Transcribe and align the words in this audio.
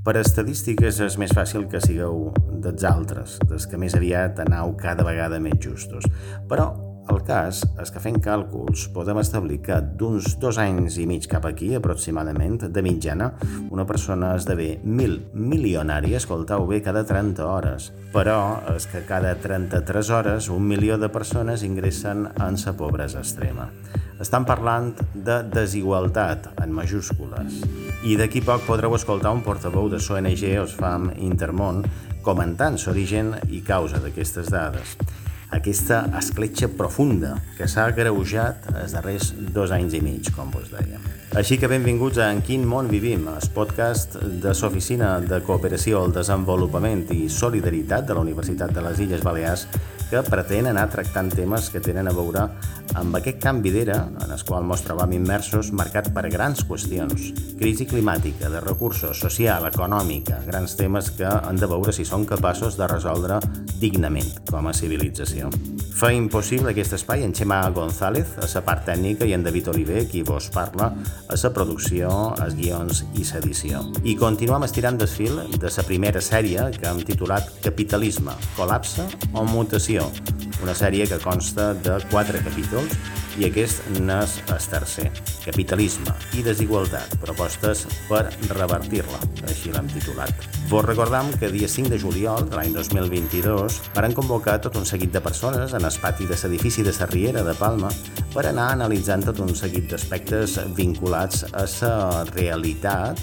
Per 0.00 0.14
estadístiques 0.16 0.96
és 1.04 1.18
més 1.20 1.32
fàcil 1.36 1.66
que 1.68 1.80
sigueu 1.84 2.30
dels 2.64 2.84
altres, 2.88 3.34
dels 3.44 3.66
que 3.68 3.76
més 3.80 3.92
aviat 3.98 4.38
anau 4.46 4.72
cada 4.80 5.04
vegada 5.04 5.40
més 5.44 5.58
justos. 5.60 6.06
Però 6.48 6.70
el 7.12 7.20
cas 7.26 7.60
és 7.82 7.92
que 7.92 8.00
fent 8.00 8.16
càlculs 8.24 8.86
podem 8.94 9.20
establir 9.20 9.58
que 9.66 9.76
d'uns 10.00 10.38
dos 10.40 10.56
anys 10.62 10.96
i 11.02 11.04
mig 11.10 11.28
cap 11.28 11.44
aquí, 11.44 11.74
aproximadament, 11.76 12.62
de 12.72 12.84
mitjana, 12.86 13.32
una 13.68 13.84
persona 13.84 14.32
esdevé 14.40 14.70
mil 14.84 15.18
milionària, 15.34 16.16
escoltau 16.16 16.64
bé, 16.70 16.80
cada 16.86 17.04
30 17.04 17.44
hores. 17.44 17.92
Però 18.16 18.38
és 18.72 18.88
que 18.88 19.04
cada 19.08 19.34
33 19.36 20.16
hores 20.16 20.48
un 20.48 20.64
milió 20.70 20.96
de 20.96 21.12
persones 21.12 21.66
ingressen 21.66 22.30
en 22.40 22.56
sa 22.56 22.72
pobresa 22.78 23.20
extrema. 23.20 23.68
Estan 24.20 24.44
parlant 24.44 24.92
de 25.14 25.38
desigualtat, 25.48 26.50
en 26.60 26.74
majúscules. 26.76 27.62
I 28.04 28.18
d'aquí 28.20 28.42
poc 28.44 28.66
podreu 28.66 28.92
escoltar 28.92 29.32
un 29.32 29.40
portaveu 29.40 29.88
de 29.88 29.96
l'ONG 29.96 30.44
Osfam 30.60 31.08
Intermón 31.16 31.80
comentant 32.20 32.76
l'origen 32.84 33.32
i 33.48 33.62
causa 33.64 33.96
d'aquestes 34.02 34.52
dades. 34.52 34.98
Aquesta 35.50 36.04
escletxa 36.18 36.68
profunda 36.68 37.32
que 37.56 37.66
s'ha 37.66 37.88
greujat 37.96 38.68
els 38.70 38.92
darrers 38.94 39.32
dos 39.56 39.72
anys 39.72 39.96
i 39.96 40.02
mig, 40.04 40.28
com 40.36 40.52
vos 40.52 40.68
deia. 40.70 41.00
Així 41.40 41.56
que 41.58 41.70
benvinguts 41.70 42.20
a 42.20 42.28
En 42.30 42.42
quin 42.44 42.66
món 42.68 42.90
vivim, 42.92 43.24
el 43.30 43.48
podcast 43.54 44.18
de 44.20 44.52
l'Oficina 44.52 45.16
de 45.20 45.40
Cooperació 45.46 46.04
al 46.04 46.12
Desenvolupament 46.12 47.06
i 47.16 47.28
Solidaritat 47.28 48.06
de 48.06 48.14
la 48.14 48.20
Universitat 48.20 48.70
de 48.76 48.84
les 48.84 49.00
Illes 49.00 49.24
Balears 49.24 49.66
que 50.10 50.22
pretén 50.26 50.66
anar 50.66 50.88
tractant 50.90 51.30
temes 51.30 51.68
que 51.70 51.80
tenen 51.80 52.08
a 52.10 52.14
veure 52.14 52.48
amb 52.98 53.16
aquest 53.18 53.40
canvi 53.42 53.70
d'era 53.74 53.98
en 54.24 54.32
el 54.32 54.42
qual 54.46 54.66
ens 54.66 54.82
trobam 54.86 55.12
immersos 55.14 55.70
marcat 55.76 56.10
per 56.14 56.26
grans 56.32 56.64
qüestions, 56.66 57.30
crisi 57.58 57.86
climàtica, 57.86 58.50
de 58.50 58.62
recursos, 58.64 59.18
social, 59.20 59.66
econòmica, 59.68 60.40
grans 60.46 60.76
temes 60.78 61.12
que 61.18 61.28
han 61.28 61.60
de 61.60 61.68
veure 61.70 61.94
si 61.94 62.06
són 62.08 62.26
capaços 62.26 62.78
de 62.80 62.88
resoldre 62.90 63.38
dignament 63.80 64.30
com 64.50 64.66
a 64.66 64.74
civilització. 64.76 65.50
Fa 66.00 66.10
impossible 66.16 66.72
aquest 66.72 66.94
espai 66.96 67.26
en 67.26 67.34
Xema 67.36 67.60
González, 67.76 68.32
a 68.40 68.48
la 68.48 68.64
part 68.64 68.86
tècnica, 68.88 69.26
i 69.28 69.34
en 69.36 69.44
David 69.44 69.68
Oliver, 69.74 70.06
qui 70.08 70.22
vos 70.24 70.48
parla, 70.54 70.90
a 71.28 71.36
la 71.42 71.52
producció, 71.52 72.10
els 72.40 72.56
guions 72.56 73.04
i 73.14 73.26
l'edició. 73.28 73.84
I 74.02 74.16
continuem 74.16 74.64
estirant 74.64 74.96
del 74.96 75.12
fil 75.12 75.42
de 75.58 75.74
la 75.76 75.86
primera 75.86 76.24
sèrie 76.24 76.70
que 76.78 76.88
hem 76.88 77.04
titulat 77.04 77.52
Capitalisme, 77.60 78.32
col·lapse 78.56 79.04
o 79.34 79.44
mutació, 79.44 80.08
una 80.62 80.74
sèrie 80.76 81.06
que 81.08 81.18
consta 81.22 81.72
de 81.74 81.98
quatre 82.10 82.42
capítols 82.44 82.94
i 83.40 83.46
aquest 83.46 83.86
n'és 83.96 84.36
el 84.50 84.60
tercer. 84.72 85.06
Capitalisme 85.44 86.12
i 86.36 86.42
desigualtat, 86.44 87.14
propostes 87.22 87.86
per 88.08 88.26
revertir-la, 88.50 89.20
així 89.48 89.72
l'hem 89.72 89.88
titulat. 89.92 90.46
Vos 90.70 90.84
recordam 90.86 91.30
que 91.40 91.50
dia 91.52 91.68
5 91.70 91.92
de 91.92 91.98
juliol 91.98 92.48
de 92.50 92.58
l'any 92.58 92.74
2022 92.76 93.80
van 93.96 94.16
convocar 94.16 94.58
tot 94.62 94.76
un 94.76 94.86
seguit 94.86 95.12
de 95.14 95.22
persones 95.24 95.74
en 95.74 95.86
el 95.86 96.00
pati 96.02 96.28
de 96.28 96.38
l'edifici 96.42 96.84
de 96.86 96.92
Sarriera 96.92 97.44
de 97.46 97.54
Palma 97.54 97.90
per 98.34 98.46
anar 98.46 98.70
analitzant 98.74 99.24
tot 99.26 99.40
un 99.42 99.54
seguit 99.56 99.88
d'aspectes 99.90 100.58
vinculats 100.76 101.46
a 101.52 101.66
la 101.80 102.24
realitat 102.34 103.18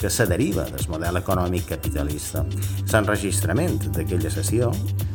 que 0.00 0.08
se 0.08 0.24
deriva 0.26 0.64
del 0.64 0.88
model 0.88 1.20
econòmic 1.20 1.66
capitalista. 1.74 2.44
L'enregistrament 2.88 3.76
d'aquella 3.92 4.32
sessió 4.32 4.70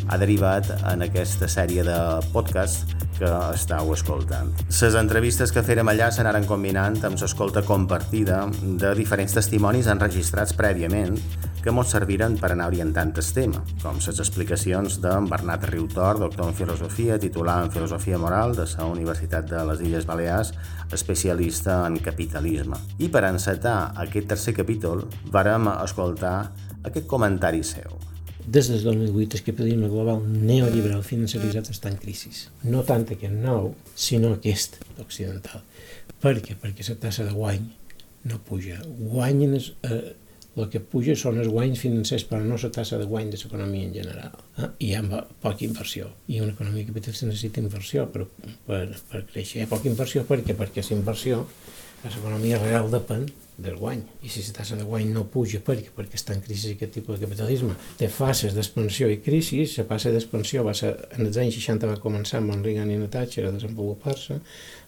ha 0.08 0.18
derivat 0.22 0.70
en 0.92 1.06
aquesta 1.06 1.50
sèrie 1.52 1.84
de 1.86 1.98
podcast 2.34 2.96
que 3.16 3.30
estàu 3.56 3.94
escoltant. 3.96 4.52
Les 4.70 4.96
entrevistes 5.00 5.54
que 5.56 5.64
fèrem 5.66 5.88
allà 5.92 6.12
s'anaren 6.12 6.46
combinant 6.50 6.98
amb 7.08 7.20
l'escolta 7.22 7.64
compartida 7.66 8.44
de 8.62 8.94
diferents 8.98 9.36
testimonis 9.38 9.88
enregistrats 9.92 10.56
prèviament 10.58 11.18
que 11.66 11.74
ens 11.74 11.94
serviren 11.96 12.36
per 12.38 12.52
anar 12.54 12.68
orientant 12.70 13.14
el 13.18 13.30
tema, 13.34 13.64
com 13.82 13.98
les 13.98 14.20
explicacions 14.22 15.00
d'en 15.02 15.30
Bernat 15.32 15.66
Riutor, 15.72 16.20
doctor 16.22 16.52
en 16.52 16.54
filosofia, 16.54 17.18
titular 17.18 17.64
en 17.64 17.72
filosofia 17.74 18.20
moral 18.22 18.54
de 18.56 18.68
la 18.78 18.86
Universitat 18.86 19.50
de 19.50 19.66
les 19.72 19.82
Illes 19.82 20.06
Balears, 20.06 20.54
especialista 20.94 21.82
en 21.88 21.98
capitalisme. 21.98 22.78
I 23.00 23.10
per 23.10 23.26
encetar 23.26 23.96
aquest 24.06 24.30
tercer 24.36 24.54
capítol, 24.54 25.08
vàrem 25.34 25.72
escoltar 25.82 26.52
aquest 26.84 27.08
comentari 27.08 27.64
seu. 27.64 28.15
Des 28.46 28.68
del 28.70 28.84
2008 28.84 29.38
el 29.40 29.44
capitalisme 29.44 29.88
global 29.90 30.22
neoliberal 30.26 31.02
financiaritzat 31.04 31.72
està 31.74 31.90
en 31.90 31.98
crisi. 31.98 32.30
No 32.70 32.84
tant 32.86 33.08
aquest 33.10 33.34
nou, 33.34 33.72
sinó 33.98 34.36
aquest 34.36 34.78
occidental. 35.02 35.64
Per 36.22 36.36
què? 36.46 36.54
Perquè 36.62 36.86
la 36.90 37.00
tassa 37.08 37.26
de 37.26 37.34
guany 37.34 37.66
no 38.30 38.38
puja. 38.46 38.78
Guanyen 38.86 39.56
es, 39.58 39.72
eh, 39.90 40.14
el 40.56 40.70
que 40.72 40.80
puja 40.80 41.16
són 41.20 41.40
els 41.42 41.50
guanys 41.52 41.82
financers, 41.84 42.26
però 42.30 42.44
no 42.44 42.60
la 42.62 42.72
tassa 42.74 43.00
de 43.02 43.08
guany 43.10 43.32
de 43.34 43.40
l'economia 43.42 43.88
en 43.88 43.96
general. 43.96 44.38
Eh? 44.58 44.70
I 44.88 44.94
ha 44.96 45.02
poca 45.42 45.66
inversió. 45.66 46.12
I 46.28 46.40
una 46.46 46.54
economia 46.54 46.86
capitalista 46.86 47.26
necessita 47.26 47.64
inversió 47.64 48.06
per, 48.12 48.28
per, 48.68 48.86
per 49.10 49.26
créixer. 49.32 49.60
Hi 49.60 49.66
ha 49.66 49.72
poca 49.74 49.90
inversió 49.90 50.24
per 50.30 50.44
què? 50.46 50.56
Perquè 50.58 50.86
la 50.86 50.98
inversió, 51.00 51.42
l'economia 52.06 52.62
real 52.62 52.94
depèn 52.94 53.26
del 53.58 53.78
guany. 53.80 54.02
I 54.24 54.30
si 54.30 54.44
la 54.48 54.56
tassa 54.58 54.76
de 54.76 54.84
guany 54.84 55.12
no 55.16 55.26
puja. 55.32 55.62
Perquè, 55.66 55.94
perquè 55.96 56.20
està 56.20 56.36
en 56.36 56.44
crisi 56.44 56.76
aquest 56.76 56.94
tipus 56.98 57.20
de 57.20 57.26
capitalisme, 57.26 57.76
té 58.00 58.10
fases 58.12 58.56
d'expansió 58.56 59.10
i 59.12 59.22
crisi, 59.24 59.64
la 59.78 59.88
fase 59.90 60.12
d'expansió 60.14 60.64
va 60.68 60.76
ser, 60.78 60.92
en 61.16 61.28
els 61.28 61.40
anys 61.42 61.60
60 61.60 61.92
va 61.94 62.00
començar 62.04 62.42
amb 62.42 62.56
Reagan 62.66 62.92
i 62.92 63.00
en 63.00 63.08
Thatcher 63.12 63.48
a 63.48 63.54
desenvolupar-se, 63.56 64.40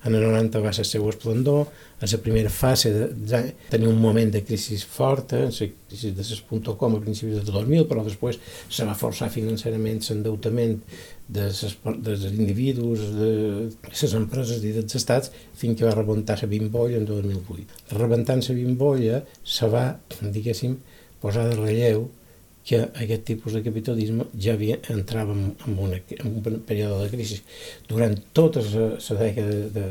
en 0.06 0.16
el 0.16 0.24
90 0.24 0.60
va 0.64 0.74
ser 0.74 0.86
el 0.86 0.90
seu 0.90 1.08
esplendor, 1.10 1.68
en 2.02 2.12
la 2.12 2.20
primera 2.22 2.50
fase 2.50 2.92
de, 2.94 3.08
de 3.32 3.42
tenir 3.72 3.88
un 3.90 4.00
moment 4.02 4.32
de 4.32 4.44
crisi 4.46 4.78
forta, 4.78 5.40
en 5.48 5.52
la 5.52 5.70
crisi 5.90 6.12
de 6.12 6.24
les.com 6.24 6.96
a 6.96 7.02
principis 7.02 7.40
del 7.40 7.52
2000, 7.52 7.88
però 7.90 8.04
després 8.06 8.38
se 8.70 8.86
va 8.86 8.96
forçar 8.98 9.30
financerament 9.34 10.04
l'endeutament 10.10 10.78
de 11.28 11.48
dels 11.48 12.28
individus, 12.30 13.10
de 13.18 13.32
les 13.90 14.14
empreses 14.20 14.64
i 14.64 14.76
dels 14.78 14.96
estats, 15.00 15.34
fins 15.58 15.80
que 15.80 15.88
va 15.88 15.96
rebentar 15.96 16.38
la 16.42 16.52
bimbolla 16.52 17.02
en 17.02 17.10
2008. 17.10 17.82
Rebentant 17.98 18.46
la 18.48 18.56
bimbolla 18.56 19.24
se 19.44 19.68
va, 19.74 19.90
diguéssim, 20.22 20.78
posar 21.20 21.50
de 21.50 21.58
relleu 21.58 22.08
que 22.68 22.82
aquest 22.84 23.24
tipus 23.24 23.54
de 23.56 23.62
capitalisme 23.64 24.26
ja 24.36 24.54
havia, 24.58 24.76
entrava 24.92 25.32
en, 25.32 25.54
en, 25.66 25.76
una, 25.80 26.02
en 26.18 26.28
un 26.28 26.58
període 26.68 27.06
de 27.06 27.12
crisi. 27.14 27.38
Durant 27.88 28.18
tota 28.36 28.60
la 28.60 29.20
dècada 29.22 29.70
de 29.72 29.86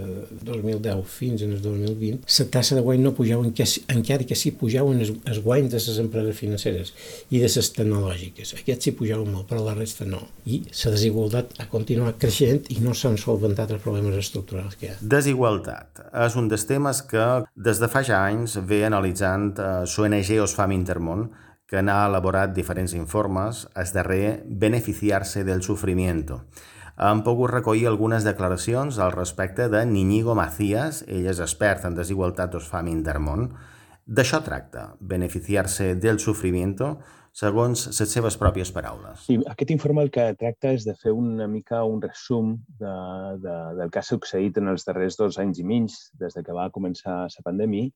2010 0.44 1.00
fins 1.08 1.44
al 1.46 1.54
2020, 1.64 2.26
la 2.26 2.46
tassa 2.52 2.76
de 2.76 2.82
guany 2.84 3.00
no 3.00 3.14
pujava, 3.16 3.48
encara 3.48 4.26
que 4.28 4.36
sí 4.36 4.52
pujaven 4.60 5.00
els, 5.00 5.14
els 5.24 5.40
guanys 5.46 5.72
de 5.72 5.80
les 5.80 6.02
empreses 6.02 6.36
financeres 6.36 6.92
i 7.30 7.40
de 7.40 7.48
les 7.48 7.70
tecnològiques. 7.78 8.52
Aquests 8.60 8.90
sí 8.90 8.94
pujaven 8.98 9.32
molt, 9.32 9.48
però 9.48 9.64
la 9.64 9.76
resta 9.78 10.04
no. 10.04 10.20
I 10.44 10.60
la 10.66 10.92
desigualtat 10.92 11.56
ha 11.62 11.68
continuat 11.72 12.20
creixent 12.20 12.68
i 12.76 12.78
no 12.84 12.92
s'han 12.92 13.16
solventat 13.16 13.72
els 13.72 13.84
problemes 13.86 14.20
estructurals 14.20 14.76
que 14.76 14.90
hi 14.90 14.92
ha. 14.92 14.98
Desigualtat 15.16 16.04
és 16.26 16.36
un 16.36 16.52
dels 16.52 16.68
temes 16.68 17.00
que 17.08 17.24
des 17.56 17.80
de 17.80 17.88
fa 17.88 18.04
ja 18.04 18.20
anys 18.28 18.60
ve 18.68 18.84
analitzant 18.84 19.54
eh, 19.56 19.72
l'ONG 19.88 20.36
Osfam 20.44 20.76
Intermón, 20.76 21.28
que 21.66 21.82
n'ha 21.82 22.06
elaborat 22.06 22.54
diferents 22.54 22.94
informes, 22.94 23.66
es 23.74 23.92
darrer 23.92 24.42
beneficiar-se 24.46 25.42
del 25.44 25.62
sofrimiento. 25.66 26.44
Han 26.96 27.24
pogut 27.26 27.50
recollir 27.50 27.88
algunes 27.90 28.24
declaracions 28.24 28.98
al 28.98 29.12
respecte 29.12 29.68
de 29.68 29.82
Niñigo 29.84 30.34
Macías, 30.38 31.02
ell 31.08 31.26
és 31.28 31.42
expert 31.44 31.84
en 31.84 31.98
desigualtat 31.98 32.54
d'Osfam 32.54 32.88
Intermón. 32.88 33.50
D'això 34.06 34.40
tracta, 34.46 34.94
beneficiar-se 35.00 35.94
del 36.00 36.22
sofrimiento, 36.22 36.94
segons 37.36 37.82
les 37.90 38.14
seves 38.14 38.38
pròpies 38.40 38.70
paraules. 38.72 39.26
Sí, 39.26 39.36
aquest 39.50 39.74
informe 39.74 40.06
el 40.06 40.10
que 40.14 40.30
tracta 40.40 40.70
és 40.72 40.86
de 40.88 40.94
fer 40.96 41.12
una 41.12 41.44
mica 41.50 41.82
un 41.84 42.00
resum 42.00 42.54
de, 42.80 42.94
de, 43.42 43.56
del 43.76 43.92
que 43.92 44.00
ha 44.00 44.06
succeït 44.06 44.56
en 44.56 44.72
els 44.72 44.86
darrers 44.88 45.18
dos 45.20 45.36
anys 45.42 45.60
i 45.60 45.66
mig, 45.68 45.92
des 46.16 46.38
de 46.38 46.44
que 46.46 46.56
va 46.56 46.70
començar 46.72 47.26
la 47.26 47.44
pandèmia, 47.44 47.90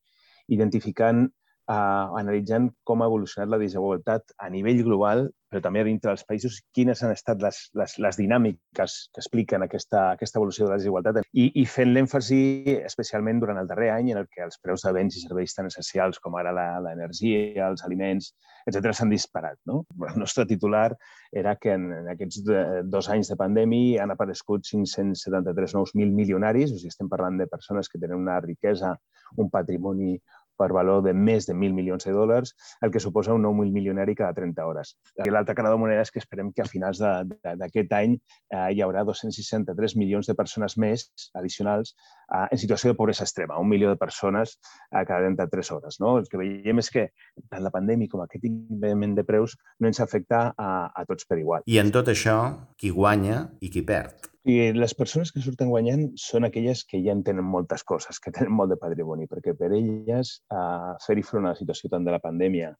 identificant 0.52 1.30
eh, 1.70 2.20
analitzant 2.20 2.70
com 2.84 3.02
ha 3.02 3.10
evolucionat 3.10 3.52
la 3.52 3.60
desigualtat 3.62 4.34
a 4.38 4.50
nivell 4.52 4.82
global, 4.86 5.28
però 5.50 5.62
també 5.64 5.82
dintre 5.86 6.12
dels 6.12 6.22
països, 6.28 6.60
quines 6.76 7.00
han 7.02 7.10
estat 7.10 7.40
les, 7.42 7.58
les, 7.78 7.96
les 7.98 8.18
dinàmiques 8.20 8.96
que 9.10 9.22
expliquen 9.22 9.64
aquesta, 9.66 10.04
aquesta 10.14 10.38
evolució 10.38 10.66
de 10.66 10.70
la 10.70 10.78
desigualtat 10.78 11.20
i, 11.32 11.48
i 11.58 11.64
fent 11.66 11.90
l'èmfasi 11.90 12.40
especialment 12.84 13.42
durant 13.42 13.58
el 13.58 13.70
darrer 13.70 13.90
any 13.96 14.12
en 14.12 14.22
el 14.22 14.28
que 14.30 14.44
els 14.46 14.60
preus 14.62 14.86
de 14.86 14.94
béns 14.94 15.18
i 15.18 15.24
serveis 15.24 15.56
tan 15.56 15.66
essencials 15.70 16.22
com 16.22 16.38
ara 16.38 16.54
l'energia, 16.54 17.66
els 17.66 17.82
aliments, 17.86 18.30
etc 18.70 18.94
s'han 18.94 19.10
disparat. 19.10 19.58
No? 19.66 19.82
El 20.12 20.20
nostre 20.22 20.46
titular 20.46 20.92
era 21.34 21.56
que 21.58 21.74
en, 21.74 21.90
en 21.98 22.10
aquests 22.14 22.44
dos 22.90 23.10
anys 23.10 23.32
de 23.32 23.38
pandèmia 23.40 24.04
han 24.04 24.14
aparegut 24.14 24.66
573 24.70 25.74
nous 25.74 25.94
mil 25.98 26.14
milionaris, 26.14 26.70
o 26.70 26.78
sigui, 26.78 26.94
estem 26.94 27.10
parlant 27.10 27.38
de 27.42 27.50
persones 27.50 27.90
que 27.90 27.98
tenen 27.98 28.22
una 28.22 28.38
riquesa, 28.44 28.94
un 29.38 29.50
patrimoni 29.50 30.16
per 30.60 30.70
valor 30.76 31.02
de 31.06 31.14
més 31.16 31.48
de 31.48 31.54
1.000 31.56 31.76
milions 31.76 32.04
de 32.06 32.12
dòlars, 32.14 32.52
el 32.84 32.92
que 32.92 33.02
suposa 33.02 33.34
un 33.36 33.44
nou 33.46 33.56
mil 33.56 33.72
milionari 33.72 34.14
cada 34.18 34.36
30 34.36 34.66
hores. 34.68 34.94
I 35.24 35.32
l'altra 35.32 35.56
cara 35.56 35.72
de 35.72 35.80
moneda 35.80 36.04
és 36.04 36.12
que 36.12 36.20
esperem 36.22 36.52
que 36.52 36.64
a 36.64 36.68
finals 36.68 37.00
d'aquest 37.00 37.94
any 37.96 38.16
eh, 38.16 38.68
hi 38.76 38.82
haurà 38.84 39.04
263 39.08 39.96
milions 40.00 40.28
de 40.28 40.36
persones 40.38 40.76
més 40.76 41.08
addicionals 41.38 41.94
eh, 41.94 42.46
en 42.46 42.60
situació 42.60 42.92
de 42.92 42.98
pobresa 42.98 43.24
extrema, 43.26 43.58
un 43.60 43.70
milió 43.70 43.90
de 43.90 44.00
persones 44.00 44.58
a 44.90 45.04
cada 45.08 45.26
33 45.26 45.72
hores. 45.76 46.00
No? 46.02 46.18
El 46.20 46.28
que 46.30 46.40
veiem 46.40 46.82
és 46.82 46.92
que 46.92 47.08
tant 47.48 47.64
la 47.64 47.72
pandèmia 47.74 48.10
com 48.10 48.24
aquest 48.24 48.44
increment 48.48 49.16
de 49.16 49.26
preus 49.26 49.56
no 49.80 49.90
ens 49.90 50.02
afecta 50.04 50.50
a, 50.56 50.70
a 50.94 51.06
tots 51.08 51.28
per 51.28 51.40
igual. 51.40 51.64
I 51.66 51.80
en 51.82 51.94
tot 51.94 52.10
això, 52.12 52.40
qui 52.76 52.92
guanya 52.94 53.46
i 53.60 53.72
qui 53.72 53.84
perd? 53.86 54.30
I 54.48 54.72
les 54.72 54.94
persones 54.96 55.30
que 55.34 55.42
surten 55.44 55.68
guanyant 55.68 56.06
són 56.16 56.46
aquelles 56.48 56.84
que 56.88 57.00
ja 57.04 57.12
en 57.12 57.20
tenen 57.24 57.44
moltes 57.44 57.82
coses, 57.84 58.20
que 58.24 58.32
tenen 58.32 58.54
molt 58.56 58.72
de 58.72 58.78
patrimoni, 58.80 59.28
perquè 59.28 59.52
per 59.58 59.68
elles 59.76 60.30
eh, 60.52 60.92
fer-hi 61.06 61.24
front 61.30 61.44
a 61.44 61.52
la 61.52 61.58
situació 61.58 61.90
tant 61.92 62.06
de 62.06 62.14
la 62.14 62.22
pandèmia 62.24 62.70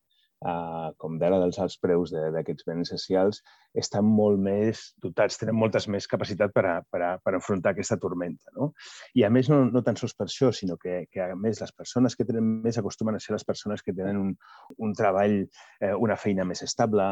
eh, 0.40 0.90
com 1.00 1.18
d'ara 1.20 1.40
dels 1.42 1.58
alts 1.62 1.76
preus 1.82 2.12
d'aquests 2.14 2.66
béns 2.68 2.88
essencials, 2.88 3.42
estan 3.78 4.06
molt 4.06 4.40
més 4.42 4.82
dotats, 5.02 5.38
tenen 5.38 5.54
moltes 5.54 5.86
més 5.92 6.08
capacitat 6.10 6.52
per, 6.54 6.64
a, 6.66 6.74
per, 6.90 7.00
a, 7.06 7.10
per 7.22 7.36
enfrontar 7.38 7.74
aquesta 7.74 7.98
tormenta. 8.02 8.50
No? 8.56 8.72
I 9.14 9.24
a 9.26 9.30
més, 9.30 9.50
no, 9.52 9.62
no 9.70 9.82
tan 9.86 9.98
sols 10.00 10.16
per 10.18 10.26
això, 10.26 10.50
sinó 10.54 10.76
que, 10.80 11.04
que 11.12 11.22
a 11.22 11.36
més 11.38 11.60
les 11.62 11.72
persones 11.76 12.16
que 12.18 12.26
tenen 12.26 12.46
més 12.64 12.80
acostumen 12.80 13.16
a 13.16 13.22
ser 13.22 13.36
les 13.36 13.46
persones 13.46 13.84
que 13.86 13.94
tenen 13.94 14.18
un, 14.18 14.32
un 14.78 14.94
treball, 14.98 15.36
eh, 15.80 15.92
una 15.94 16.18
feina 16.18 16.46
més 16.48 16.64
estable, 16.66 17.10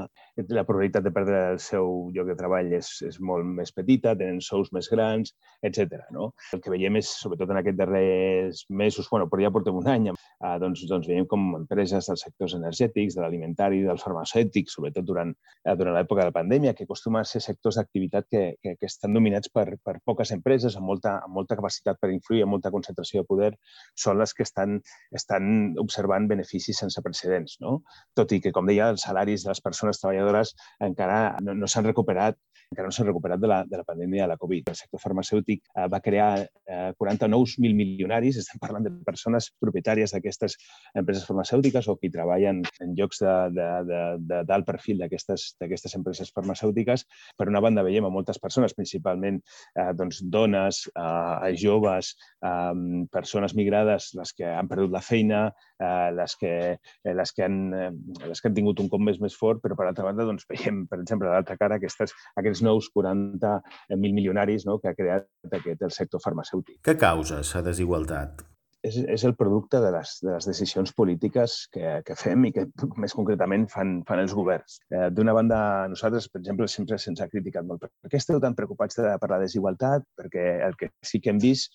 la 0.49 0.67
probabilitat 0.67 1.07
de 1.07 1.15
perdre 1.15 1.45
el 1.53 1.63
seu 1.63 2.09
lloc 2.15 2.33
de 2.33 2.39
treball 2.39 2.73
és, 2.79 2.91
és 3.07 3.21
molt 3.23 3.47
més 3.47 3.73
petita, 3.75 4.17
tenen 4.19 4.41
sous 4.45 4.73
més 4.75 4.91
grans, 4.91 5.35
etc. 5.63 6.01
No? 6.15 6.33
El 6.55 6.63
que 6.65 6.75
veiem 6.75 6.99
és, 6.99 7.13
sobretot 7.23 7.53
en 7.53 7.63
aquests 7.63 7.79
darrers 7.79 8.65
mesos, 8.69 9.07
bueno, 9.13 9.29
però 9.31 9.47
ja 9.47 9.55
portem 9.55 9.79
un 9.79 9.89
any, 9.91 10.11
eh, 10.11 10.57
doncs, 10.63 10.85
doncs 10.91 11.07
veiem 11.11 11.29
com 11.31 11.53
empreses 11.61 12.11
dels 12.11 12.27
sectors 12.27 12.59
energètics, 12.59 13.18
de 13.19 13.25
l'alimentari, 13.25 13.83
del 13.85 14.01
farmacèutic, 14.01 14.71
sobretot 14.73 15.07
durant, 15.07 15.33
eh, 15.65 15.75
durant 15.77 15.97
l'època 15.97 16.23
de 16.23 16.31
la 16.31 16.37
pandèmia, 16.37 16.75
que 16.79 16.87
acostumen 16.87 17.23
a 17.25 17.29
ser 17.29 17.43
sectors 17.45 17.81
d'activitat 17.81 18.29
que, 18.31 18.43
que, 18.63 18.77
que 18.79 18.89
estan 18.89 19.17
dominats 19.17 19.53
per, 19.53 19.67
per 19.85 19.99
poques 20.07 20.33
empreses 20.37 20.79
amb 20.79 20.89
molta, 20.93 21.19
amb 21.27 21.35
molta 21.41 21.59
capacitat 21.59 22.01
per 22.01 22.13
influir, 22.15 22.45
amb 22.45 22.57
molta 22.57 22.73
concentració 22.75 23.25
de 23.25 23.29
poder, 23.29 23.53
són 23.99 24.19
les 24.23 24.35
que 24.35 24.47
estan, 24.47 24.79
estan 25.13 25.75
observant 25.83 26.29
beneficis 26.31 26.79
sense 26.85 27.03
precedents. 27.05 27.59
No? 27.65 27.81
Tot 28.19 28.33
i 28.33 28.41
que, 28.45 28.55
com 28.55 28.69
deia, 28.69 28.93
els 28.95 29.07
salaris 29.09 29.45
de 29.45 29.53
les 29.53 29.63
persones 29.65 30.01
treballadores 30.01 30.55
encara 30.85 31.37
no, 31.43 31.55
no 31.59 31.71
s'han 31.71 31.91
recuperat 31.91 32.39
encara 32.69 32.89
no 32.89 32.93
s'han 32.93 33.09
recuperat 33.09 33.41
de 33.41 33.49
la, 33.49 33.63
de 33.65 33.79
la 33.81 33.85
pandèmia 33.85 34.25
de 34.25 34.29
la 34.29 34.37
Covid. 34.37 34.69
El 34.69 34.77
sector 34.77 35.01
farmacèutic 35.01 35.63
eh, 35.65 35.87
va 35.89 36.01
crear 36.05 36.31
eh, 36.45 36.91
40 37.01 37.29
nous 37.33 37.55
mil 37.63 37.75
milionaris, 37.79 38.37
estem 38.43 38.61
parlant 38.61 38.85
de 38.85 38.93
persones 39.07 39.49
propietàries 39.63 40.13
d'aquestes 40.13 40.59
empreses 41.01 41.25
farmacèutiques 41.29 41.89
o 41.89 41.97
que 41.97 42.13
treballen 42.13 42.61
en 42.85 42.95
llocs 43.09 43.23
d'alt 43.23 44.67
perfil 44.67 45.01
d'aquestes 45.01 45.97
empreses 45.97 46.33
farmacèutiques. 46.35 47.05
Per 47.37 47.49
una 47.49 47.63
banda, 47.65 47.85
veiem 47.87 48.07
a 48.07 48.13
moltes 48.13 48.39
persones, 48.39 48.75
principalment 48.77 49.41
eh, 49.79 49.93
doncs, 49.97 50.21
dones, 50.23 50.85
eh, 50.95 51.55
joves, 51.59 52.15
eh, 52.45 53.05
persones 53.13 53.55
migrades, 53.55 54.13
les 54.19 54.33
que 54.37 54.49
han 54.49 54.69
perdut 54.69 54.93
la 54.93 55.03
feina, 55.05 55.49
eh, 55.81 56.11
les, 56.15 56.37
que, 56.41 56.55
eh, 56.77 57.15
les, 57.15 57.33
que 57.33 57.47
han, 57.47 57.59
eh, 57.75 57.91
les 58.27 58.41
que 58.41 58.51
han 58.51 58.59
tingut 58.59 58.81
un 58.81 58.91
cop 58.93 59.03
més 59.03 59.21
més 59.21 59.35
fort, 59.35 59.63
però 59.63 59.77
per 59.79 59.89
altra 59.89 60.09
banda 60.09 60.27
doncs, 60.29 60.47
veiem, 60.53 60.85
per 60.91 61.01
exemple, 61.03 61.31
a 61.31 61.39
l'altra 61.39 61.59
cara 61.61 61.79
aquestes, 61.81 62.15
aquests 62.41 62.63
nous 62.67 62.91
40.000 62.95 64.15
milionaris 64.19 64.69
no, 64.69 64.79
que 64.83 64.93
ha 64.93 64.99
creat 64.99 65.29
aquest, 65.53 65.83
el 65.83 65.95
sector 65.95 66.23
farmacèutic. 66.25 66.81
Què 66.85 66.99
causa 66.99 67.43
la 67.55 67.65
desigualtat? 67.65 68.58
És, 68.89 68.99
és 69.17 69.25
el 69.29 69.35
producte 69.39 69.81
de 69.83 69.91
les, 69.95 70.15
de 70.25 70.33
les 70.35 70.49
decisions 70.51 70.93
polítiques 70.97 71.57
que, 71.75 71.99
que 72.07 72.17
fem 72.19 72.49
i 72.49 72.53
que 72.57 72.67
més 73.01 73.15
concretament 73.17 73.67
fan, 73.73 73.99
fan 74.09 74.23
els 74.23 74.35
governs. 74.37 74.79
Eh, 74.93 75.09
D'una 75.15 75.35
banda, 75.37 75.61
nosaltres, 75.93 76.29
per 76.33 76.43
exemple, 76.43 76.69
sempre 76.73 76.99
se'ns 77.01 77.23
ha 77.25 77.31
criticat 77.33 77.67
molt. 77.69 77.85
Per 77.89 78.13
què 78.13 78.21
esteu 78.21 78.41
tan 78.45 78.57
preocupats 78.59 79.01
de, 79.01 79.11
per 79.21 79.33
la 79.33 79.43
desigualtat? 79.43 80.07
Perquè 80.19 80.47
el 80.69 80.79
que 80.81 80.93
sí 81.05 81.23
que 81.23 81.35
hem 81.35 81.43
vist 81.43 81.75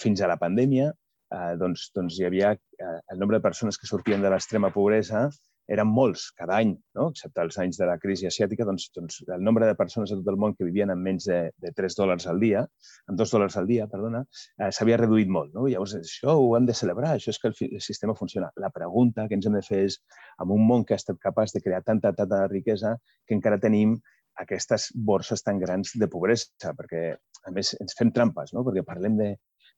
fins 0.00 0.22
a 0.22 0.30
la 0.30 0.38
pandèmia, 0.40 0.90
eh, 1.34 1.52
doncs, 1.60 1.90
doncs 1.96 2.18
hi 2.20 2.26
havia 2.28 2.54
eh, 2.54 2.96
el 3.12 3.20
nombre 3.20 3.38
de 3.38 3.46
persones 3.48 3.78
que 3.78 3.88
sortien 3.90 4.22
de 4.22 4.32
l'extrema 4.32 4.72
pobresa 4.74 5.28
eren 5.72 5.88
molts 5.90 6.28
cada 6.38 6.56
any, 6.60 6.72
no? 6.96 7.08
excepte 7.12 7.42
els 7.42 7.58
anys 7.62 7.78
de 7.80 7.88
la 7.88 7.96
crisi 8.02 8.28
asiàtica, 8.28 8.66
doncs, 8.68 8.88
doncs 8.94 9.18
el 9.26 9.42
nombre 9.44 9.66
de 9.66 9.74
persones 9.78 10.12
a 10.12 10.18
tot 10.18 10.30
el 10.32 10.38
món 10.42 10.54
que 10.54 10.66
vivien 10.68 10.92
amb 10.94 11.02
menys 11.08 11.26
de, 11.30 11.40
de 11.62 11.72
3 11.76 11.98
dòlars 11.98 12.28
al 12.30 12.40
dia, 12.42 12.62
amb 13.10 13.18
2 13.18 13.34
dòlars 13.34 13.58
al 13.60 13.68
dia, 13.70 13.88
perdona, 13.90 14.22
eh, 14.60 14.70
s'havia 14.70 15.00
reduït 15.02 15.30
molt. 15.38 15.52
No? 15.56 15.66
Llavors, 15.70 15.96
això 15.98 16.36
ho 16.38 16.52
hem 16.58 16.68
de 16.70 16.76
celebrar, 16.76 17.16
això 17.16 17.34
és 17.34 17.40
que 17.42 17.50
el, 17.50 17.56
el 17.68 17.84
sistema 17.84 18.14
funciona. 18.18 18.52
La 18.62 18.70
pregunta 18.74 19.26
que 19.26 19.38
ens 19.38 19.48
hem 19.48 19.58
de 19.58 19.64
fer 19.66 19.82
és, 19.88 19.98
amb 20.42 20.54
un 20.54 20.62
món 20.68 20.86
que 20.86 20.94
ha 20.94 21.02
estat 21.02 21.18
capaç 21.22 21.56
de 21.56 21.64
crear 21.64 21.82
tanta, 21.86 22.14
tanta 22.14 22.46
riquesa, 22.52 22.96
que 23.26 23.34
encara 23.38 23.58
tenim 23.62 23.98
aquestes 24.40 24.90
borses 24.94 25.42
tan 25.42 25.58
grans 25.58 25.94
de 25.96 26.08
pobresa, 26.12 26.72
perquè, 26.76 27.02
a 27.16 27.52
més, 27.56 27.72
ens 27.80 27.96
fem 27.98 28.12
trampes, 28.12 28.52
no? 28.54 28.62
perquè 28.66 28.84
parlem 28.86 29.16
de, 29.18 29.30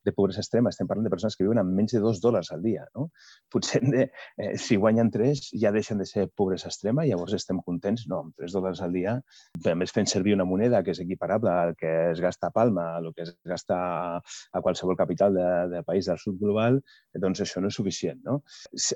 de 0.05 0.13
pobresa 0.13 0.43
extrema, 0.43 0.73
estem 0.73 0.89
parlant 0.89 1.07
de 1.07 1.13
persones 1.13 1.37
que 1.37 1.45
viuen 1.45 1.61
amb 1.63 1.75
menys 1.75 1.95
de 1.97 2.03
dos 2.03 2.21
dòlars 2.23 2.51
al 2.55 2.63
dia. 2.65 2.87
No? 2.97 3.09
Potser 3.53 3.81
de, 3.85 4.09
eh, 4.39 4.51
si 4.61 4.79
guanyen 4.81 5.11
tres 5.15 5.49
ja 5.63 5.73
deixen 5.75 5.99
de 6.03 6.07
ser 6.09 6.29
pobresa 6.35 6.71
extrema, 6.73 7.07
llavors 7.09 7.35
estem 7.39 7.63
contents. 7.67 8.07
No, 8.11 8.23
amb 8.27 8.37
tres 8.39 8.55
dòlars 8.57 8.83
al 8.85 8.95
dia, 8.95 9.17
a 9.19 9.77
més 9.79 9.95
fent 9.95 10.09
servir 10.11 10.37
una 10.37 10.47
moneda 10.49 10.83
que 10.85 10.95
és 10.95 11.03
equiparable 11.05 11.53
al 11.53 11.75
que 11.79 11.95
es 12.13 12.23
gasta 12.25 12.49
a 12.49 12.55
Palma, 12.55 12.91
al 12.97 13.13
que 13.15 13.27
es 13.27 13.35
gasta 13.45 13.79
a 14.19 14.63
qualsevol 14.63 14.97
capital 14.97 15.35
de, 15.35 15.49
de 15.75 15.83
país 15.85 16.09
del 16.09 16.21
sud 16.23 16.39
global, 16.41 16.81
doncs 17.19 17.43
això 17.45 17.63
no 17.63 17.73
és 17.73 17.79
suficient. 17.81 18.23
No? 18.25 18.41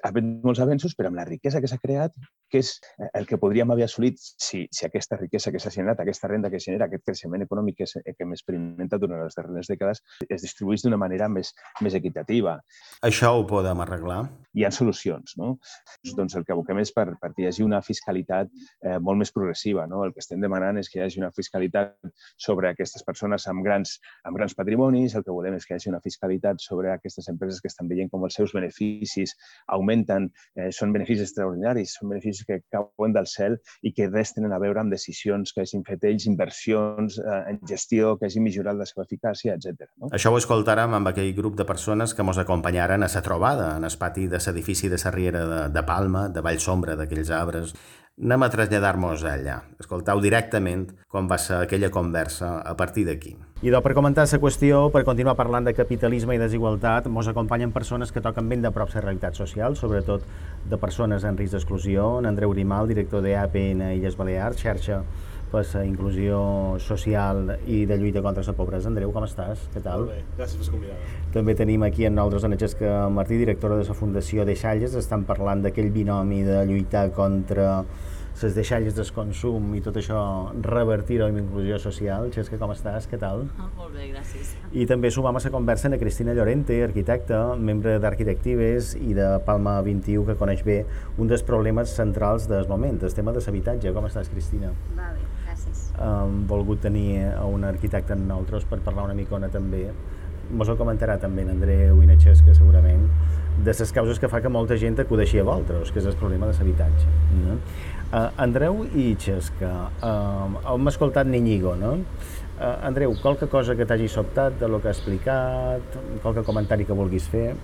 Ha 0.03 0.13
fet 0.15 0.31
molts 0.47 0.63
avenços, 0.65 0.97
però 0.99 1.13
amb 1.13 1.21
la 1.21 1.29
riquesa 1.29 1.61
que 1.61 1.71
s'ha 1.71 1.81
creat, 1.83 2.17
que 2.53 2.61
és 2.63 2.75
eh, 2.99 3.09
el 3.19 3.27
que 3.27 3.39
podríem 3.41 3.73
haver 3.73 3.87
assolit 3.89 4.21
si, 4.21 4.67
si 4.71 4.87
aquesta 4.87 5.17
riquesa 5.17 5.53
que 5.53 5.61
s'ha 5.63 5.73
generat, 5.73 6.01
aquesta 6.03 6.29
renda 6.31 6.51
que 6.53 6.61
genera, 6.61 6.87
aquest 6.87 7.07
creixement 7.09 7.47
econòmic 7.47 7.81
que, 7.81 7.89
que 8.05 8.27
hem 8.27 8.35
experimentat 8.37 9.01
durant 9.01 9.25
les 9.25 9.37
darreres 9.39 9.71
dècades, 9.73 10.03
es 10.29 10.45
distribuís 10.45 10.85
d'una 10.85 11.01
manera 11.01 11.29
més, 11.33 11.55
més 11.81 11.97
equitativa. 11.99 12.59
Això 13.09 13.33
ho 13.39 13.47
podem 13.49 13.81
arreglar? 13.85 14.21
Hi 14.53 14.67
ha 14.67 14.73
solucions. 14.75 15.37
No? 15.41 15.55
Doncs 16.17 16.37
el 16.37 16.45
que 16.47 16.55
aboquem 16.55 16.83
és 16.83 16.93
per, 16.95 17.07
per 17.21 17.33
hi 17.39 17.49
hagi 17.49 17.65
una 17.65 17.81
fiscalitat 17.85 18.51
eh, 18.53 18.99
molt 18.99 19.23
més 19.23 19.33
progressiva. 19.35 19.87
No? 19.91 20.05
El 20.07 20.13
que 20.13 20.23
estem 20.25 20.43
demanant 20.43 20.79
és 20.81 20.91
que 20.93 21.01
hi 21.01 21.05
hagi 21.07 21.23
una 21.23 21.33
fiscalitat 21.35 21.97
sobre 22.37 22.71
aquestes 22.73 23.05
persones 23.07 23.49
amb 23.51 23.65
grans, 23.65 23.97
amb 24.29 24.37
grans 24.39 24.55
patrimonis, 24.59 25.17
el 25.17 25.25
que 25.25 25.35
volem 25.35 25.57
és 25.57 25.67
que 25.67 25.75
hi 25.75 25.79
hagi 25.79 25.93
una 25.93 26.03
fiscalitat 26.05 26.61
sobre 26.63 26.93
aquestes 26.93 27.29
empreses 27.33 27.63
que 27.63 27.71
estan 27.73 27.89
veient 27.91 28.11
com 28.13 28.25
els 28.29 28.37
seus 28.39 28.53
beneficis 28.57 29.35
augmenten, 29.73 30.29
eh, 30.59 30.71
són 30.75 30.93
beneficis 30.95 31.31
extraordinaris, 31.31 31.97
són 31.99 32.13
beneficis 32.13 32.42
que 32.49 32.61
cauen 32.73 33.15
del 33.15 33.29
cel 33.31 33.59
i 33.83 33.93
que 33.97 34.09
res 34.11 34.35
tenen 34.37 34.53
a 34.53 34.61
veure 34.63 34.83
amb 34.83 34.93
decisions 34.93 35.55
que 35.55 35.65
hagin 35.65 35.85
fet 35.87 36.05
ells, 36.09 36.27
inversions 36.31 37.19
eh, 37.23 37.41
en 37.53 37.61
gestió, 37.69 38.17
que 38.19 38.29
hagin 38.29 38.47
millorat 38.47 38.79
la 38.79 38.89
seva 38.89 39.07
eficàcia, 39.07 39.57
etc. 39.57 39.89
No? 39.97 40.13
Això 40.13 40.33
ho 40.33 40.41
escoltarem 40.41 40.95
amb 40.99 41.13
aquell 41.13 41.33
grup 41.37 41.57
de 41.59 41.69
persones 41.69 42.15
que 42.15 42.27
mos 42.27 42.41
acompanyaren 42.43 43.03
a 43.03 43.11
la 43.13 43.25
trobada 43.25 43.77
en 43.77 43.89
el 43.89 43.99
pati 43.99 44.29
de 44.29 44.41
l'edifici 44.47 44.89
de 44.89 45.01
la 45.05 45.11
Riera 45.15 45.47
de, 45.47 45.65
de 45.75 45.83
Palma, 45.87 46.29
de 46.29 46.41
Vallsombra, 46.45 46.97
d'aquells 46.97 47.31
arbres. 47.31 47.75
Anem 48.23 48.45
a 48.47 48.49
traslladar-nos 48.55 49.25
allà. 49.27 49.57
Escoltau 49.83 50.21
directament 50.23 50.85
com 51.11 51.27
va 51.27 51.41
ser 51.43 51.57
aquella 51.59 51.89
conversa 51.91 52.61
a 52.63 52.75
partir 52.79 53.03
d'aquí. 53.09 53.33
I 53.67 53.73
doncs, 53.75 53.83
per 53.83 53.97
comentar 53.99 54.29
la 54.31 54.39
qüestió, 54.39 54.85
per 54.95 55.03
continuar 55.03 55.35
parlant 55.35 55.67
de 55.67 55.75
capitalisme 55.75 56.37
i 56.37 56.39
desigualtat, 56.39 57.09
ens 57.11 57.31
acompanyen 57.33 57.75
persones 57.75 58.15
que 58.15 58.23
toquen 58.23 58.47
ben 58.49 58.63
de 58.63 58.71
prop 58.71 58.95
la 58.95 59.03
realitat 59.03 59.35
social, 59.35 59.75
sobretot 59.75 60.23
de 60.71 60.79
persones 60.79 61.25
en 61.25 61.37
risc 61.37 61.57
d'exclusió. 61.57 62.21
En 62.21 62.31
Andreu 62.31 62.55
Grimal, 62.55 62.87
director 62.87 63.27
d'APN 63.27 63.91
Illes 63.97 64.15
Balears, 64.17 64.63
xarxa 64.63 65.03
per 65.53 65.63
la 65.75 65.85
inclusió 65.85 66.39
social 66.81 67.59
i 67.69 67.85
de 67.87 67.99
lluita 68.01 68.23
contra 68.25 68.45
la 68.47 68.55
pobresa. 68.57 68.89
Andreu, 68.89 69.13
com 69.13 69.27
estàs? 69.27 69.67
Què 69.75 69.83
tal? 69.85 70.07
Molt 70.07 70.15
bé, 70.15 70.23
gràcies 70.39 70.63
per 70.63 70.73
convidar 70.73 70.97
També 71.35 71.55
tenim 71.59 71.85
aquí 71.87 72.09
en 72.09 72.17
nosaltres 72.17 72.49
en 72.49 72.57
Xesca 72.61 72.95
Martí, 73.13 73.37
directora 73.41 73.77
de 73.77 73.85
la 73.89 73.99
Fundació 73.99 74.47
de 74.49 74.57
Xalles, 74.57 74.97
estan 74.97 75.27
parlant 75.29 75.63
d'aquell 75.65 75.93
binomi 75.93 76.43
de 76.49 76.65
lluitar 76.69 77.11
contra 77.13 77.85
les 78.41 78.55
deixalles 78.57 78.95
del 78.97 79.11
consum 79.15 79.75
i 79.77 79.81
tot 79.85 79.99
això 80.01 80.19
revertir-ho 80.65 81.29
en 81.29 81.39
inclusió 81.43 81.79
social. 81.83 82.31
Xesca, 82.35 82.59
com 82.59 82.73
estàs? 82.75 83.07
Què 83.11 83.21
tal? 83.21 83.45
Ah, 83.59 83.69
molt 83.77 83.93
bé, 83.95 84.09
gràcies. 84.11 84.55
I 84.73 84.87
també 84.91 85.13
sumam 85.15 85.37
a 85.37 85.43
la 85.45 85.53
conversa 85.53 85.93
a 85.93 86.01
Cristina 86.01 86.35
Llorente, 86.35 86.81
arquitecta, 86.83 87.43
membre 87.57 87.99
d'Arquitectives 88.03 88.95
i 88.97 89.15
de 89.19 89.29
Palma 89.47 89.81
21, 89.83 90.25
que 90.27 90.39
coneix 90.41 90.65
bé 90.65 90.83
un 91.19 91.29
dels 91.29 91.45
problemes 91.45 91.95
centrals 91.95 92.49
del 92.49 92.67
moment, 92.69 92.99
el 93.03 93.15
tema 93.15 93.37
de 93.37 93.45
l'habitatge. 93.45 93.93
Com 93.93 94.09
estàs, 94.09 94.33
Cristina? 94.33 94.73
Va 94.97 95.13
bé. 95.13 95.32
Hem 96.03 96.43
volgut 96.51 96.83
tenir 96.83 97.29
un 97.47 97.65
arquitecte 97.65 98.17
en 98.17 98.27
nosaltres 98.29 98.67
per 98.71 98.81
parlar 98.83 99.07
una 99.11 99.15
micona 99.19 99.51
també. 99.53 99.87
Mos 100.53 100.69
ho 100.69 100.75
comentarà 100.77 101.15
també 101.23 101.45
en 101.47 101.53
Andreu 101.55 102.03
i 102.03 102.09
na 102.09 102.17
segurament, 102.19 103.07
de 103.63 103.75
les 103.79 103.93
causes 103.93 104.19
que 104.19 104.29
fa 104.29 104.41
que 104.43 104.51
molta 104.51 104.77
gent 104.77 104.99
acudeixi 104.99 105.39
a 105.39 105.45
vosaltres, 105.45 105.93
que 105.93 106.01
és 106.01 106.07
el 106.07 106.17
problema 106.19 106.49
de 106.49 106.57
l'habitatge. 106.59 107.07
No? 107.45 107.59
Uh, 108.13 108.29
Andreu 108.45 108.83
i 108.93 109.15
Xesca, 109.17 109.71
uh, 110.05 110.75
hem 110.75 110.89
escoltat 110.91 111.27
Niñigo, 111.27 111.77
no? 111.81 111.95
Uh, 112.59 112.75
Andreu, 112.85 113.15
qualque 113.23 113.49
cosa 113.49 113.77
que 113.79 113.87
t'hagi 113.89 114.09
sobtat 114.09 114.59
de 114.61 114.69
lo 114.69 114.83
que 114.83 114.91
ha 114.91 114.93
explicat, 114.93 115.97
qualque 116.23 116.45
comentari 116.45 116.85
que 116.85 116.93
vulguis 116.93 117.29
fer? 117.33 117.55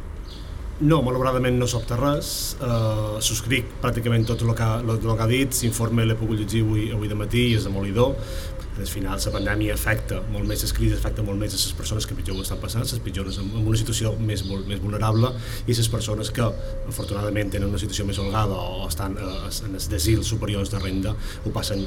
No, 0.79 1.01
malauradament 1.03 1.57
no 1.59 1.67
sobta 1.67 1.97
res. 1.99 2.29
Uh, 2.63 3.19
subscric 3.25 3.81
pràcticament 3.83 4.29
tot 4.29 4.45
el 4.47 4.55
que, 4.55 4.69
el, 4.85 4.95
el 4.95 5.09
que 5.09 5.25
ha 5.25 5.31
dit. 5.31 5.59
L'informe 5.65 6.07
l'he 6.07 6.19
pogut 6.19 6.39
llegir 6.39 6.63
avui, 6.67 6.87
avui 6.95 7.11
de 7.11 7.19
matí 7.19 7.49
i 7.51 7.59
és 7.59 7.67
demolidor 7.67 8.15
al 8.79 8.87
final 8.87 9.19
la 9.19 9.33
pandèmia 9.35 9.75
afecta 9.75 10.21
molt 10.33 10.47
més, 10.47 10.63
les 10.63 10.73
crisis 10.75 10.99
afecta 10.99 11.25
molt 11.27 11.39
més 11.41 11.55
a 11.55 11.59
les 11.59 11.75
persones 11.77 12.07
que 12.07 12.15
pitjor 12.15 12.39
ho 12.39 12.45
estan 12.45 12.61
passant, 12.63 12.87
les 12.87 13.03
pitjors 13.03 13.41
en 13.43 13.51
una 13.59 13.79
situació 13.79 14.13
més, 14.21 14.45
més 14.69 14.83
vulnerable 14.83 15.33
i 15.67 15.75
les 15.75 15.91
persones 15.91 16.31
que 16.35 16.47
afortunadament 16.47 17.51
tenen 17.55 17.73
una 17.73 17.81
situació 17.83 18.07
més 18.09 18.21
holgada 18.23 18.55
o 18.55 18.87
estan 18.89 19.19
eh, 19.19 19.51
en 19.67 19.75
els 19.75 19.91
desils 19.91 20.31
superiors 20.31 20.71
de 20.71 20.83
renda 20.83 21.15
ho 21.45 21.55
passen 21.55 21.85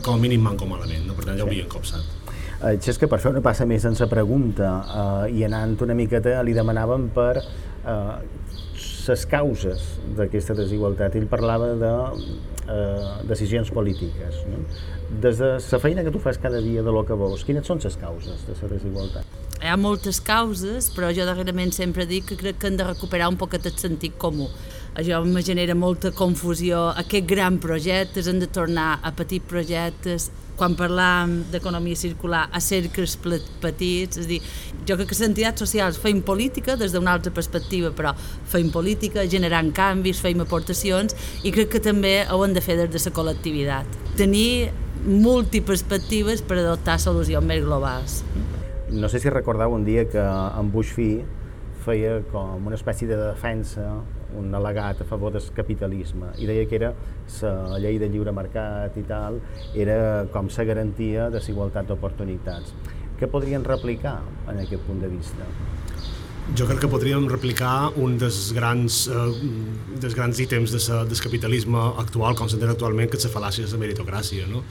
com 0.00 0.16
a 0.16 0.20
mínim 0.20 0.44
manco 0.44 0.68
malament, 0.70 1.04
no? 1.06 1.16
per 1.18 1.28
tant 1.28 1.36
ja 1.38 1.44
ho 1.44 1.50
havien 1.50 1.68
copsat. 1.68 2.16
Eh, 2.60 2.76
és 2.76 3.00
que 3.00 3.08
per 3.08 3.20
fer 3.20 3.34
una 3.34 3.44
passa 3.44 3.68
més 3.68 3.84
en 3.88 3.96
la 4.00 4.08
pregunta 4.08 4.72
eh, 4.80 5.34
i 5.36 5.44
anant 5.48 5.76
una 5.84 5.96
miqueta 5.98 6.40
li 6.46 6.56
demanàvem 6.56 7.10
per 7.16 7.34
les 7.84 9.26
causes 9.26 9.84
d'aquesta 10.16 10.54
desigualtat. 10.54 11.16
Ell 11.18 11.28
parlava 11.30 11.72
de 11.80 11.92
eh, 12.70 13.26
decisions 13.28 13.70
polítiques. 13.74 14.42
No? 14.48 14.62
Des 15.22 15.38
de 15.38 15.52
la 15.58 15.80
feina 15.82 16.04
que 16.06 16.12
tu 16.14 16.20
fas 16.22 16.38
cada 16.38 16.60
dia 16.60 16.82
de 16.82 16.92
lo 16.92 17.04
que 17.06 17.16
veus, 17.18 17.44
quines 17.44 17.66
són 17.66 17.80
les 17.82 17.96
causes 17.98 18.44
de 18.46 18.56
la 18.60 18.68
desigualtat? 18.74 19.38
Hi 19.60 19.68
ha 19.68 19.76
moltes 19.76 20.20
causes, 20.24 20.88
però 20.94 21.10
jo 21.12 21.26
darrerament 21.28 21.72
sempre 21.76 22.06
dic 22.08 22.30
que 22.30 22.38
crec 22.40 22.60
que 22.60 22.70
hem 22.70 22.78
de 22.78 22.86
recuperar 22.86 23.28
un 23.28 23.36
poquet 23.40 23.66
el 23.66 23.76
sentit 23.76 24.16
comú. 24.16 24.48
Això 24.94 25.20
me 25.24 25.42
genera 25.46 25.74
molta 25.74 26.10
confusió. 26.10 26.88
Aquest 26.98 27.26
gran 27.28 27.58
projectes 27.62 28.28
han 28.28 28.40
de 28.40 28.48
tornar 28.50 29.00
a 29.02 29.12
petits 29.12 29.46
projectes, 29.50 30.30
quan 30.60 30.76
parlàvem 30.76 31.38
d'economia 31.52 31.96
circular 31.96 32.42
a 32.52 32.60
cercles 32.60 33.16
petits, 33.16 34.20
és 34.20 34.26
a 34.26 34.28
dir, 34.28 34.40
jo 34.84 34.96
crec 34.98 35.08
que 35.08 35.16
les 35.16 35.24
entitats 35.30 35.64
socials 35.64 35.98
feim 36.00 36.20
política 36.26 36.76
des 36.76 36.92
d'una 36.92 37.14
altra 37.16 37.32
perspectiva, 37.32 37.94
però 37.96 38.12
feim 38.52 38.68
política, 38.74 39.24
generant 39.24 39.72
canvis, 39.76 40.20
feim 40.20 40.44
aportacions 40.44 41.16
i 41.44 41.54
crec 41.54 41.72
que 41.76 41.82
també 41.84 42.14
ho 42.28 42.44
hem 42.44 42.54
de 42.56 42.64
fer 42.64 42.76
des 42.82 42.92
de 42.92 43.00
la 43.00 43.16
col·lectivitat. 43.16 43.98
Tenir 44.20 44.70
multiperspectives 45.06 46.44
per 46.44 46.60
adoptar 46.60 46.98
solucions 47.00 47.46
més 47.46 47.64
globals. 47.64 48.20
No 48.90 49.08
sé 49.08 49.20
si 49.22 49.32
recordeu 49.32 49.72
un 49.72 49.86
dia 49.86 50.04
que 50.10 50.20
en 50.20 50.72
Bushfi 50.74 51.12
feia 51.86 52.18
com 52.32 52.66
una 52.68 52.76
espècie 52.76 53.08
de 53.08 53.16
defensa 53.16 53.86
un 54.38 54.54
al·legat 54.54 55.02
a 55.02 55.06
favor 55.08 55.32
del 55.32 55.46
capitalisme 55.56 56.32
i 56.38 56.46
deia 56.46 56.66
que 56.68 56.78
era 56.78 56.92
la 57.42 57.78
llei 57.82 57.98
de 57.98 58.08
lliure 58.08 58.32
mercat 58.32 58.96
i 58.96 59.04
tal, 59.08 59.40
era 59.74 60.26
com 60.32 60.48
la 60.56 60.64
garantia 60.64 61.28
de 61.30 61.42
igualtat 61.48 61.88
d'oportunitats. 61.88 62.74
Què 63.20 63.28
podrien 63.28 63.64
replicar 63.64 64.20
en 64.48 64.62
aquest 64.62 64.82
punt 64.86 65.00
de 65.02 65.08
vista? 65.12 65.46
Jo 66.56 66.66
crec 66.66 66.80
que 66.82 66.88
podríem 66.90 67.28
replicar 67.30 67.92
un 68.00 68.16
dels 68.18 68.50
grans, 68.56 69.06
eh, 69.06 69.26
dels 70.02 70.16
grans 70.16 70.40
ítems 70.40 70.72
de 70.72 70.80
sa, 70.80 71.04
capitalisme 71.22 71.78
actual, 72.00 72.34
com 72.34 72.48
s'entén 72.48 72.70
actualment, 72.72 73.10
que 73.10 73.16
és 73.16 73.24
la 73.24 73.30
fal·làcia 73.30 73.66
de 73.66 73.72
la 73.72 73.78
meritocràcia. 73.84 74.48
No? 74.48 74.64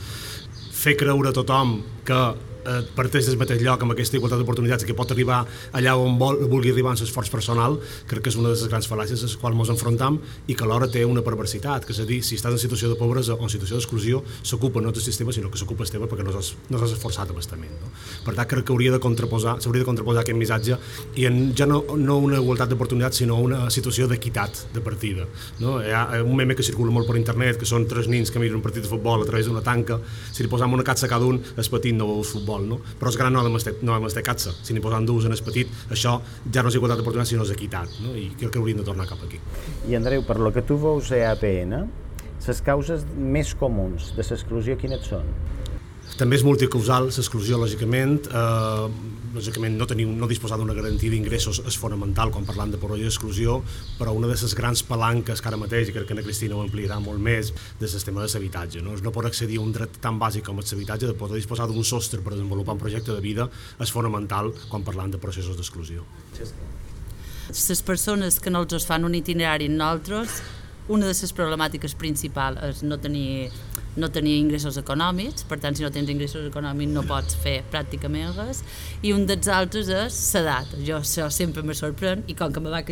Fer 0.71 0.97
creure 0.97 1.29
a 1.29 1.33
tothom 1.33 1.83
que 2.03 2.19
eh, 2.65 2.81
parteix 2.95 3.27
del 3.29 3.37
mateix 3.39 3.61
lloc 3.63 3.83
amb 3.83 3.93
aquesta 3.95 4.17
igualtat 4.19 4.41
d'oportunitats 4.41 4.85
que 4.87 4.95
pot 4.97 5.11
arribar 5.13 5.41
allà 5.75 5.95
on 5.99 6.17
vol, 6.19 6.41
vulgui 6.51 6.73
arribar 6.73 6.93
en 6.95 7.01
l'esforç 7.01 7.31
personal, 7.33 7.77
crec 8.09 8.25
que 8.25 8.33
és 8.33 8.37
una 8.39 8.49
de 8.51 8.55
les 8.55 8.67
grans 8.71 8.89
fal·làcies 8.89 9.23
a 9.23 9.29
les 9.29 9.35
quals 9.39 9.59
ens 9.59 9.73
enfrontam 9.75 10.19
i 10.47 10.55
que 10.55 10.65
alhora 10.65 10.89
té 10.91 11.05
una 11.05 11.23
perversitat, 11.25 11.85
que 11.85 11.93
és 11.95 12.01
a 12.03 12.07
dir, 12.09 12.21
si 12.25 12.37
estàs 12.39 12.55
en 12.55 12.61
situació 12.61 12.91
de 12.91 12.97
pobresa 12.99 13.35
o 13.35 13.43
en 13.45 13.51
situació 13.53 13.79
d'exclusió, 13.79 14.23
s'ocupa 14.43 14.81
no 14.81 14.91
del 14.91 15.03
sistema, 15.03 15.33
sinó 15.35 15.51
que 15.51 15.59
s'ocupa 15.61 15.85
el 15.85 15.91
tema 15.91 16.09
perquè 16.09 16.25
no 16.25 16.35
has, 16.37 16.53
no 16.69 16.81
has 16.81 16.95
esforçat 16.95 17.31
bastament. 17.35 17.75
No? 17.81 17.91
Per 18.25 18.35
tant, 18.35 18.47
crec 18.49 18.67
que 18.67 18.75
hauria 18.75 18.95
de 18.95 19.01
contraposar, 19.03 19.57
s'hauria 19.63 19.83
de 19.83 19.89
contraposar 19.89 20.23
aquest 20.25 20.39
missatge 20.39 20.79
i 21.19 21.27
en, 21.29 21.39
ja 21.55 21.67
no, 21.69 21.83
no 21.97 22.19
una 22.23 22.39
igualtat 22.41 22.71
d'oportunitats, 22.71 23.21
sinó 23.23 23.39
una 23.43 23.67
situació 23.73 24.07
d'equitat 24.09 24.65
de 24.73 24.83
partida. 24.83 25.27
No? 25.59 25.77
Hi 25.83 25.93
ha 25.95 26.23
un 26.23 26.35
meme 26.35 26.57
que 26.57 26.65
circula 26.65 26.93
molt 26.93 27.07
per 27.09 27.17
internet, 27.19 27.59
que 27.59 27.69
són 27.69 27.87
tres 27.89 28.09
nins 28.11 28.31
que 28.31 28.41
miren 28.41 28.59
un 28.59 28.65
partit 28.65 28.85
de 28.85 28.91
futbol 28.91 29.23
a 29.23 29.27
través 29.29 29.47
d'una 29.47 29.63
tanca, 29.65 29.99
si 30.31 30.43
li 30.43 30.51
posam 30.51 30.73
una 30.75 30.85
catsa 30.87 31.07
a 31.07 31.11
cada 31.11 31.27
un, 31.29 31.39
el 31.39 31.69
petit 31.69 31.95
no 31.95 32.07
veu 32.09 32.23
futbol 32.25 32.48
futbol, 32.49 32.65
no? 32.67 32.79
però 32.99 33.11
els 33.11 33.17
grans 33.17 33.33
no 33.35 33.57
estat, 33.57 33.81
no 33.85 33.95
hem 33.95 34.07
estat 34.09 34.25
catsa. 34.25 34.53
Si 34.63 34.73
n'hi 34.73 34.81
posant 34.81 35.05
dues 35.05 35.25
en 35.25 35.35
el 35.35 35.43
petit, 35.45 35.69
això 35.91 36.19
ja 36.51 36.63
no 36.63 36.69
és 36.69 36.77
igualtat 36.79 36.99
d'oportunitats, 36.99 37.33
sinó 37.33 37.45
és 37.45 37.53
equitat, 37.53 37.89
no? 38.03 38.15
i 38.15 38.29
crec 38.37 38.53
que 38.53 38.59
hauríem 38.59 38.81
de 38.81 38.87
tornar 38.87 39.07
cap 39.09 39.21
aquí. 39.25 39.39
I 39.87 39.97
Andreu, 39.99 40.23
per 40.25 40.39
lo 40.39 40.51
que 40.53 40.63
tu 40.65 40.79
veus 40.81 41.11
a 41.11 41.31
APN, 41.33 41.85
les 42.47 42.61
causes 42.65 43.05
més 43.15 43.53
comuns 43.53 44.13
de 44.15 44.25
l'exclusió 44.25 44.77
quines 44.79 45.05
són? 45.05 45.27
També 46.17 46.39
és 46.39 46.43
multicausal, 46.43 47.11
l'exclusió, 47.13 47.59
lògicament. 47.61 48.17
Eh, 48.25 49.18
lògicament, 49.33 49.75
no, 49.77 49.85
tenir, 49.89 50.05
no 50.07 50.27
disposar 50.29 50.57
d'una 50.59 50.75
garantia 50.77 51.11
d'ingressos 51.13 51.61
és 51.69 51.77
fonamental 51.79 52.31
quan 52.33 52.47
parlant 52.47 52.71
de 52.73 52.79
pobresa 52.81 53.05
i 53.05 53.09
exclusió, 53.09 53.59
però 53.99 54.13
una 54.15 54.29
de 54.29 54.37
les 54.39 54.55
grans 54.57 54.83
palanques 54.85 55.41
que 55.41 55.49
ara 55.51 55.59
mateix, 55.61 55.89
i 55.89 55.95
crec 55.95 56.07
que 56.09 56.17
la 56.17 56.25
Cristina 56.25 56.57
ho 56.57 56.63
ampliarà 56.63 56.99
molt 57.03 57.21
més, 57.21 57.53
del 57.79 57.91
sistema 57.91 58.23
de 58.23 58.29
l'habitatge. 58.31 58.83
No? 58.85 58.95
No 59.03 59.13
poder 59.15 59.31
accedir 59.31 59.59
a 59.59 59.65
un 59.65 59.73
dret 59.75 59.99
tan 60.01 60.19
bàsic 60.21 60.45
com 60.47 60.61
l'habitatge, 60.61 61.07
de 61.07 61.17
poder 61.17 61.39
disposar 61.39 61.67
d'un 61.69 61.83
sostre 61.83 62.21
per 62.21 62.35
desenvolupar 62.35 62.77
un 62.77 62.83
projecte 62.83 63.13
de 63.13 63.21
vida, 63.21 63.49
és 63.79 63.91
fonamental 63.91 64.53
quan 64.69 64.85
parlant 64.87 65.11
de 65.13 65.21
processos 65.21 65.57
d'exclusió. 65.57 66.05
Les 67.49 67.81
persones 67.81 68.39
que 68.39 68.51
no 68.53 68.65
els 68.65 68.85
fan 68.85 69.05
un 69.05 69.15
itinerari 69.17 69.69
en 69.69 69.77
nosaltres, 69.77 70.41
una 70.89 71.05
de 71.05 71.13
les 71.13 71.33
problemàtiques 71.37 71.93
principals 71.93 72.61
és 72.65 72.83
no 72.83 72.97
tenir 72.97 73.49
no 73.97 74.09
tenir 74.13 74.37
ingressos 74.39 74.77
econòmics, 74.81 75.45
per 75.49 75.59
tant, 75.63 75.75
si 75.75 75.83
no 75.83 75.91
tens 75.93 76.09
ingressos 76.11 76.45
econòmics 76.49 76.93
no 76.93 77.03
pots 77.07 77.37
fer 77.41 77.59
pràcticament 77.71 78.35
res, 78.37 78.61
i 79.01 79.13
un 79.15 79.25
dels 79.29 79.49
altres 79.53 79.89
és 79.93 80.19
l'edat. 80.35 80.75
Jo 80.85 80.99
això 81.01 81.29
sempre 81.33 81.63
me 81.65 81.75
sorprèn, 81.77 82.23
i 82.27 82.35
com 82.37 82.53
que 82.53 82.63
me 82.63 82.73
va 82.73 82.83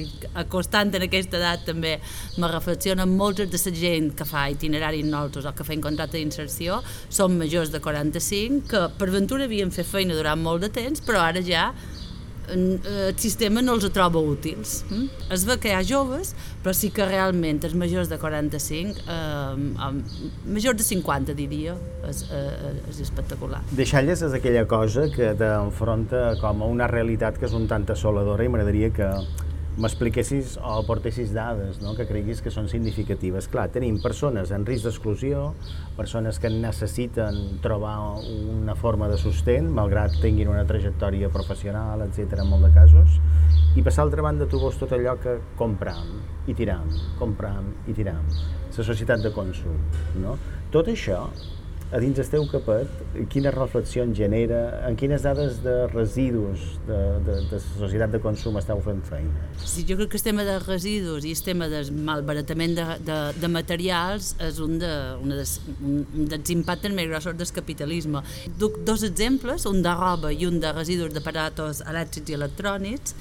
acostant 0.42 0.94
en 0.96 1.06
aquesta 1.08 1.38
edat 1.38 1.66
també 1.68 1.98
me 2.38 2.52
reflexiona, 2.52 3.06
molta 3.06 3.46
de 3.46 3.62
la 3.62 3.76
gent 3.76 4.14
que 4.18 4.26
fa 4.26 4.48
itinerari 4.50 5.04
en 5.04 5.12
nosaltres 5.12 5.46
o 5.46 5.54
que 5.54 5.68
fa 5.68 5.78
contracte 5.82 6.18
d'inserció 6.18 6.82
són 7.10 7.38
majors 7.38 7.72
de 7.74 7.82
45, 7.84 8.66
que 8.72 8.84
per 8.98 9.12
ventura 9.14 9.46
havien 9.46 9.72
fet 9.72 9.88
feina 9.88 10.16
durant 10.18 10.42
molt 10.42 10.66
de 10.66 10.72
temps, 10.74 11.04
però 11.06 11.22
ara 11.22 11.44
ja 11.46 11.72
el 12.54 13.18
sistema 13.20 13.62
no 13.62 13.76
els 13.78 13.88
troba 13.94 14.20
útils. 14.20 14.84
Hm? 14.90 15.08
Es 15.34 15.46
ve 15.48 15.58
que 15.62 15.72
hi 15.72 15.76
ha 15.78 15.84
joves, 15.86 16.34
però 16.64 16.74
sí 16.76 16.92
que 16.96 17.06
realment 17.08 17.64
els 17.68 17.76
majors 17.78 18.12
de 18.12 18.20
45, 18.22 19.04
eh, 19.08 19.92
majors 20.46 20.78
de 20.80 20.86
50 20.88 21.36
diria, 21.38 21.76
és, 22.08 22.24
eh, 22.32 22.74
és 22.90 23.02
espectacular. 23.04 23.62
Deixalles 23.72 24.22
és 24.22 24.34
aquella 24.34 24.66
cosa 24.68 25.10
que 25.14 25.34
t'enfronta 25.38 26.38
com 26.42 26.64
a 26.64 26.72
una 26.72 26.88
realitat 26.88 27.38
que 27.38 27.46
és 27.46 27.54
un 27.54 27.68
tant 27.68 27.88
assoladora 27.90 28.44
i 28.44 28.50
m'agradaria 28.50 28.92
que 28.94 29.12
m'expliquessis 29.78 30.56
o 30.58 30.80
aportessis 30.82 31.32
dades 31.36 31.78
no? 31.84 31.94
que 31.98 32.08
creguis 32.10 32.42
que 32.42 32.52
són 32.54 32.70
significatives. 32.72 33.48
Clar, 33.52 33.68
tenim 33.74 34.00
persones 34.02 34.52
en 34.56 34.66
risc 34.66 34.88
d'exclusió, 34.88 35.52
persones 35.98 36.42
que 36.42 36.50
necessiten 36.54 37.60
trobar 37.62 37.98
una 38.18 38.76
forma 38.76 39.10
de 39.12 39.20
sostén, 39.22 39.70
malgrat 39.74 40.18
tinguin 40.24 40.50
una 40.54 40.66
trajectòria 40.70 41.30
professional, 41.34 42.02
etc 42.08 42.42
en 42.42 42.50
molt 42.50 42.66
de 42.66 42.74
casos, 42.74 43.20
i 43.78 43.84
per 43.86 43.94
l'altra 44.00 44.26
banda 44.26 44.50
tu 44.50 44.62
veus 44.62 44.80
tot 44.82 44.96
allò 44.98 45.14
que 45.22 45.38
compram 45.60 46.18
i 46.50 46.56
tiram, 46.58 46.90
compram 47.20 47.70
i 47.86 47.94
tiram, 47.94 48.26
la 48.78 48.86
societat 48.90 49.22
de 49.22 49.34
consum. 49.36 49.78
No? 50.24 50.38
Tot 50.74 50.90
això 50.90 51.28
a 51.88 52.00
dins 52.04 52.18
el 52.20 52.28
teu 52.28 52.44
capet, 52.52 52.90
quina 53.32 53.52
reflexió 53.54 54.04
en 54.04 54.14
genera, 54.16 54.60
en 54.90 54.98
quines 55.00 55.24
dades 55.24 55.62
de 55.64 55.76
residus 55.88 56.66
de, 56.88 56.98
de, 57.24 57.36
de 57.48 57.60
societat 57.64 58.12
de 58.12 58.20
consum 58.24 58.58
esteu 58.60 58.82
fent 58.84 59.00
feina? 59.08 59.46
Sí, 59.64 59.86
jo 59.88 59.96
crec 59.96 60.12
que 60.12 60.20
el 60.20 60.26
tema 60.26 60.44
de 60.48 60.58
residus 60.60 61.24
i 61.24 61.32
el 61.32 61.44
tema 61.46 61.70
del 61.72 61.94
malbaratament 61.96 62.76
de, 62.76 62.88
de, 63.08 63.18
de 63.40 63.52
materials 63.52 64.34
és 64.44 64.60
un, 64.64 64.76
de, 64.82 64.94
una 65.24 65.38
des, 65.40 65.54
un 65.80 66.28
dels 66.28 66.52
impactes 66.58 66.92
més 66.98 67.08
grossos 67.08 67.38
del 67.40 67.54
capitalisme. 67.56 68.24
Duc 68.60 68.82
dos 68.88 69.06
exemples, 69.08 69.68
un 69.70 69.80
de 69.86 69.94
roba 69.96 70.34
i 70.36 70.48
un 70.50 70.60
de 70.64 70.74
residus 70.76 71.16
d'aparatos 71.16 71.86
elèctrics 71.88 72.34
i 72.34 72.36
electrònics. 72.36 73.16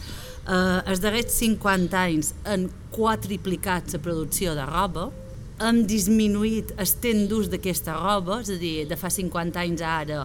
Eh, 0.46 0.90
els 0.90 1.04
darrers 1.04 1.38
50 1.38 2.02
anys 2.02 2.32
han 2.50 2.66
quadriplicat 2.94 3.94
la 3.94 4.02
producció 4.02 4.58
de 4.58 4.66
roba, 4.66 5.06
hem 5.62 5.84
disminuït 5.88 6.74
el 6.76 6.90
temps 7.00 7.28
d'ús 7.30 7.50
d'aquesta 7.52 7.96
roba, 7.96 8.40
és 8.44 8.50
a 8.52 8.58
dir, 8.60 8.74
de 8.88 8.96
fa 9.00 9.10
50 9.12 9.60
anys 9.62 9.82
a 9.82 9.92
ara, 10.02 10.24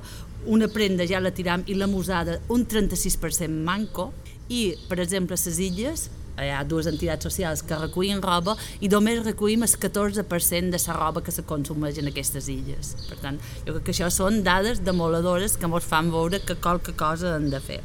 una 0.52 0.68
prenda 0.68 1.06
ja 1.08 1.22
la 1.22 1.32
tiram 1.32 1.64
i 1.70 1.76
l'hem 1.78 1.94
usada 1.96 2.40
un 2.50 2.66
36% 2.66 3.48
manco, 3.64 4.12
i, 4.50 4.74
per 4.90 5.00
exemple, 5.00 5.38
a 5.38 5.46
les 5.48 5.62
illes 5.64 6.10
hi 6.42 6.50
ha 6.50 6.64
dues 6.66 6.88
entitats 6.90 7.28
socials 7.28 7.62
que 7.68 7.78
recullen 7.78 8.22
roba 8.24 8.56
i 8.82 8.90
només 8.90 9.22
recollim 9.24 9.64
el 9.68 9.72
14% 9.86 10.74
de 10.74 10.80
la 10.88 10.96
roba 10.98 11.22
que 11.24 11.32
se 11.32 11.44
consumeix 11.48 12.00
en 12.02 12.10
aquestes 12.10 12.48
illes. 12.50 12.96
Per 13.08 13.20
tant, 13.22 13.40
jo 13.68 13.76
crec 13.76 13.88
que 13.88 13.96
això 13.96 14.10
són 14.10 14.42
dades 14.44 14.82
demoladores 14.84 15.58
que 15.58 15.70
ens 15.70 15.88
fan 15.88 16.12
veure 16.12 16.42
que 16.44 16.58
qualque 16.58 16.96
cosa 16.98 17.36
han 17.36 17.50
de 17.54 17.60
fer 17.62 17.82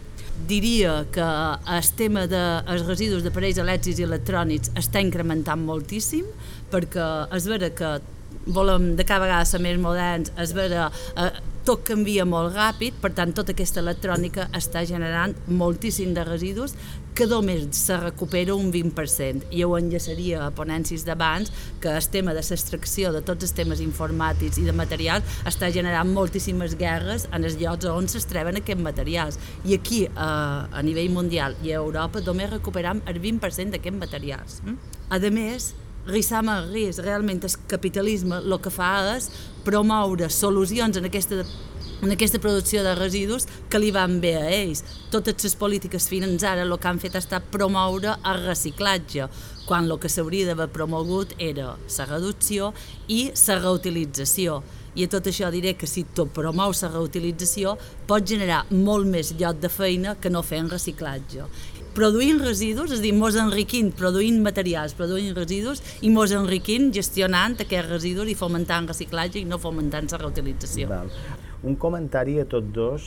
diria 0.48 1.06
que 1.12 1.26
el 1.76 1.88
tema 1.96 2.26
dels 2.30 2.82
de, 2.82 2.88
residus 2.88 3.24
d'aparells 3.24 3.62
elèctrics 3.62 4.02
i 4.02 4.06
electrònics 4.06 4.74
està 4.78 5.02
incrementant 5.02 5.64
moltíssim 5.64 6.28
perquè 6.70 7.08
és 7.36 7.48
vera 7.50 7.72
que 7.74 7.96
volem 8.46 8.94
de 8.96 9.04
cada 9.04 9.24
vegada 9.24 9.46
ser 9.48 9.60
més 9.62 9.78
moderns, 9.80 10.30
és 10.38 10.52
vera, 10.54 10.90
eh, 11.18 11.30
tot 11.66 11.82
canvia 11.86 12.24
molt 12.28 12.54
ràpid, 12.54 13.00
per 13.02 13.10
tant 13.16 13.32
tota 13.34 13.54
aquesta 13.56 13.82
electrònica 13.82 14.46
està 14.54 14.84
generant 14.86 15.34
moltíssim 15.48 16.14
de 16.14 16.22
residus 16.24 16.76
que 17.16 17.24
només 17.26 17.64
se 17.72 17.96
recupera 17.96 18.54
un 18.54 18.68
20%. 18.72 19.48
I 19.56 19.62
ho 19.64 19.72
enllaçaria 19.78 20.42
a 20.44 20.50
ponències 20.54 21.06
d'abans 21.08 21.48
que 21.80 21.88
el 21.88 22.08
tema 22.12 22.34
de 22.36 22.42
l'extracció 22.44 23.12
de 23.14 23.22
tots 23.24 23.46
els 23.46 23.54
temes 23.56 23.80
informàtics 23.80 24.60
i 24.60 24.66
de 24.66 24.74
materials 24.76 25.38
està 25.48 25.70
generant 25.72 26.12
moltíssimes 26.12 26.76
guerres 26.76 27.24
en 27.32 27.48
els 27.48 27.56
llocs 27.62 27.88
on 27.88 28.10
s'estreven 28.12 28.60
aquests 28.60 28.84
materials. 28.84 29.40
I 29.64 29.78
aquí, 29.78 30.04
a, 30.12 30.28
eh, 30.28 30.76
a 30.76 30.84
nivell 30.84 31.10
mundial 31.16 31.56
i 31.64 31.72
a 31.72 31.80
Europa, 31.80 32.20
només 32.20 32.52
recuperam 32.52 33.00
el 33.06 33.20
20% 33.24 33.72
d'aquests 33.72 33.98
materials. 34.04 34.60
Mm? 34.64 34.76
A 35.08 35.18
més, 35.30 35.72
Rissama 36.06 36.60
Ris, 36.68 37.00
realment 37.02 37.40
el 37.42 37.54
capitalisme 37.66 38.38
el 38.38 38.60
que 38.62 38.70
fa 38.70 38.92
és 39.16 39.30
promoure 39.64 40.28
solucions 40.30 41.00
en 41.00 41.08
aquesta 41.08 41.40
en 42.02 42.12
aquesta 42.12 42.40
producció 42.42 42.82
de 42.84 42.94
residus 42.94 43.46
que 43.70 43.80
li 43.80 43.92
van 43.94 44.18
bé 44.20 44.34
a 44.36 44.46
ells. 44.52 44.82
Totes 45.12 45.44
les 45.44 45.56
polítiques 45.58 46.08
fins 46.10 46.44
ara 46.44 46.64
el 46.66 46.78
que 46.78 46.88
han 46.88 47.00
fet 47.02 47.16
ha 47.16 47.22
estat 47.24 47.46
promoure 47.52 48.16
el 48.24 48.42
reciclatge, 48.46 49.28
quan 49.66 49.88
el 49.90 49.98
que 49.98 50.10
s'hauria 50.12 50.46
d'haver 50.48 50.68
promogut 50.72 51.34
era 51.38 51.76
la 51.76 52.08
reducció 52.10 52.72
i 53.08 53.30
la 53.32 53.60
reutilització. 53.60 54.62
I 54.96 55.04
a 55.04 55.10
tot 55.12 55.26
això 55.28 55.50
diré 55.52 55.74
que 55.76 55.86
si 55.86 56.06
tu 56.16 56.24
promous 56.32 56.82
la 56.82 56.92
reutilització 56.92 57.76
pots 58.08 58.30
generar 58.30 58.64
molt 58.70 59.06
més 59.06 59.34
lloc 59.36 59.60
de 59.60 59.68
feina 59.68 60.14
que 60.16 60.30
no 60.32 60.42
fent 60.42 60.70
reciclatge 60.72 61.48
produint 61.96 62.42
residus, 62.44 62.92
és 62.92 63.00
a 63.00 63.04
dir, 63.06 63.14
mos 63.16 63.38
enriquint, 63.40 63.88
produint 63.96 64.42
materials, 64.44 64.92
produint 64.98 65.32
residus 65.32 65.80
i 66.04 66.12
mos 66.12 66.34
enriquint 66.36 66.90
gestionant 66.92 67.56
aquests 67.64 67.88
residus 67.88 68.28
i 68.28 68.36
fomentant 68.36 68.92
reciclatge 68.92 69.40
i 69.40 69.48
no 69.48 69.56
fomentant 69.62 70.12
la 70.12 70.20
reutilització. 70.26 70.92
Val. 70.92 71.12
Un 71.66 71.74
comentari 71.82 72.36
a 72.38 72.44
tots 72.46 72.68
dos 72.70 73.06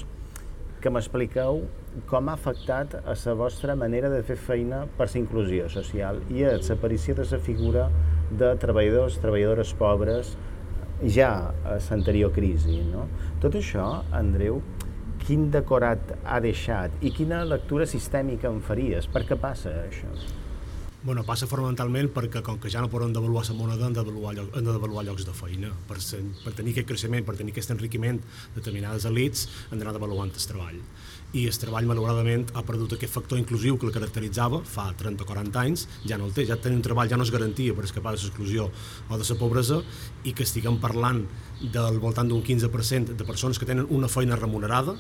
que 0.83 0.91
m'expliqueu 0.91 1.61
com 2.09 2.27
ha 2.27 2.33
afectat 2.35 2.97
a 2.99 3.13
la 3.15 3.35
vostra 3.39 3.75
manera 3.79 4.09
de 4.11 4.19
fer 4.27 4.35
feina 4.35 4.81
per 4.97 5.07
la 5.13 5.21
inclusió 5.21 5.69
social 5.71 6.19
i 6.35 6.43
a 6.43 6.57
l'aparició 6.57 7.15
de 7.15 7.27
la 7.31 7.39
figura 7.45 7.85
de 8.41 8.49
treballadors, 8.59 9.15
treballadores 9.23 9.71
pobres 9.79 10.33
ja 11.15 11.31
a 11.63 11.77
l'anterior 11.77 12.35
crisi. 12.35 12.81
No? 12.91 13.07
Tot 13.39 13.55
això, 13.55 13.87
Andreu, 14.11 14.59
quin 15.23 15.47
decorat 15.55 16.13
ha 16.25 16.43
deixat 16.43 16.99
i 16.99 17.15
quina 17.15 17.45
lectura 17.47 17.87
sistèmica 17.87 18.51
en 18.51 18.59
faries? 18.59 19.07
Per 19.07 19.23
què 19.23 19.39
passa 19.39 19.71
això? 19.85 20.11
Bueno, 21.01 21.22
passa 21.24 21.48
fonamentalment 21.48 22.10
perquè 22.12 22.41
com 22.44 22.58
que 22.60 22.68
ja 22.68 22.82
no 22.84 22.89
poden 22.91 23.13
devaluar 23.15 23.46
la 23.48 23.53
moneda 23.56 23.86
han 23.88 23.94
devaluar, 23.96 24.34
lloc, 24.36 24.50
han 24.51 24.65
de 24.68 24.74
devaluar 24.75 25.06
llocs 25.08 25.24
de 25.24 25.32
feina. 25.32 25.70
Per, 25.88 25.96
ser, 26.03 26.20
per 26.44 26.51
tenir 26.58 26.74
aquest 26.74 26.89
creixement, 26.89 27.24
per 27.24 27.38
tenir 27.39 27.53
aquest 27.53 27.72
enriquiment 27.72 28.20
de 28.20 28.58
determinades 28.58 29.06
elites 29.08 29.46
han 29.72 29.79
d'anar 29.79 29.94
devaluant 29.96 30.34
el 30.36 30.48
treball. 30.51 30.82
I 31.39 31.46
el 31.48 31.60
treball 31.62 31.88
malauradament 31.88 32.44
ha 32.51 32.65
perdut 32.68 32.98
aquest 32.98 33.13
factor 33.13 33.39
inclusiu 33.39 33.77
que 33.79 33.88
el 33.88 33.96
caracteritzava 33.96 34.60
fa 34.68 34.89
30 35.00 35.24
o 35.24 35.29
40 35.29 35.63
anys, 35.63 35.86
ja 36.03 36.20
no 36.20 36.27
el 36.27 36.36
té, 36.36 36.44
ja 36.50 36.60
tenir 36.60 36.82
un 36.82 36.84
treball 36.84 37.08
ja 37.08 37.15
no 37.15 37.24
és 37.24 37.32
garantia 37.32 37.77
per 37.77 37.88
escapar 37.88 38.18
de 38.18 38.20
l'exclusió 38.20 38.68
o 38.68 39.22
de 39.24 39.29
la 39.29 39.39
pobresa 39.39 39.79
i 40.25 40.36
que 40.36 40.44
estiguem 40.44 40.82
parlant 40.84 41.24
del 41.62 42.03
voltant 42.03 42.27
d'un 42.27 42.44
15% 42.44 43.15
de 43.15 43.24
persones 43.24 43.56
que 43.56 43.70
tenen 43.70 43.88
una 43.88 44.12
feina 44.12 44.36
remunerada 44.36 45.00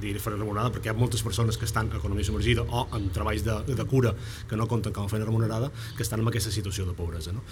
dir 0.00 0.16
feina 0.22 0.38
remunerada 0.38 0.72
perquè 0.74 0.90
hi 0.90 0.94
ha 0.94 0.98
moltes 0.98 1.24
persones 1.26 1.58
que 1.58 1.66
estan 1.68 1.90
a 1.92 1.98
economia 1.98 2.26
submergida 2.26 2.62
o 2.62 2.86
en 2.96 3.10
treballs 3.14 3.44
de, 3.46 3.56
de 3.74 3.86
cura 3.90 4.14
que 4.48 4.56
no 4.56 4.68
compten 4.70 4.94
com 4.96 5.08
a 5.08 5.12
feina 5.12 5.28
remunerada 5.28 5.70
que 5.96 6.06
estan 6.06 6.22
en 6.22 6.30
aquesta 6.30 6.52
situació 6.54 6.86
de 6.86 6.94
pobresa. 6.96 7.34
No? 7.36 7.42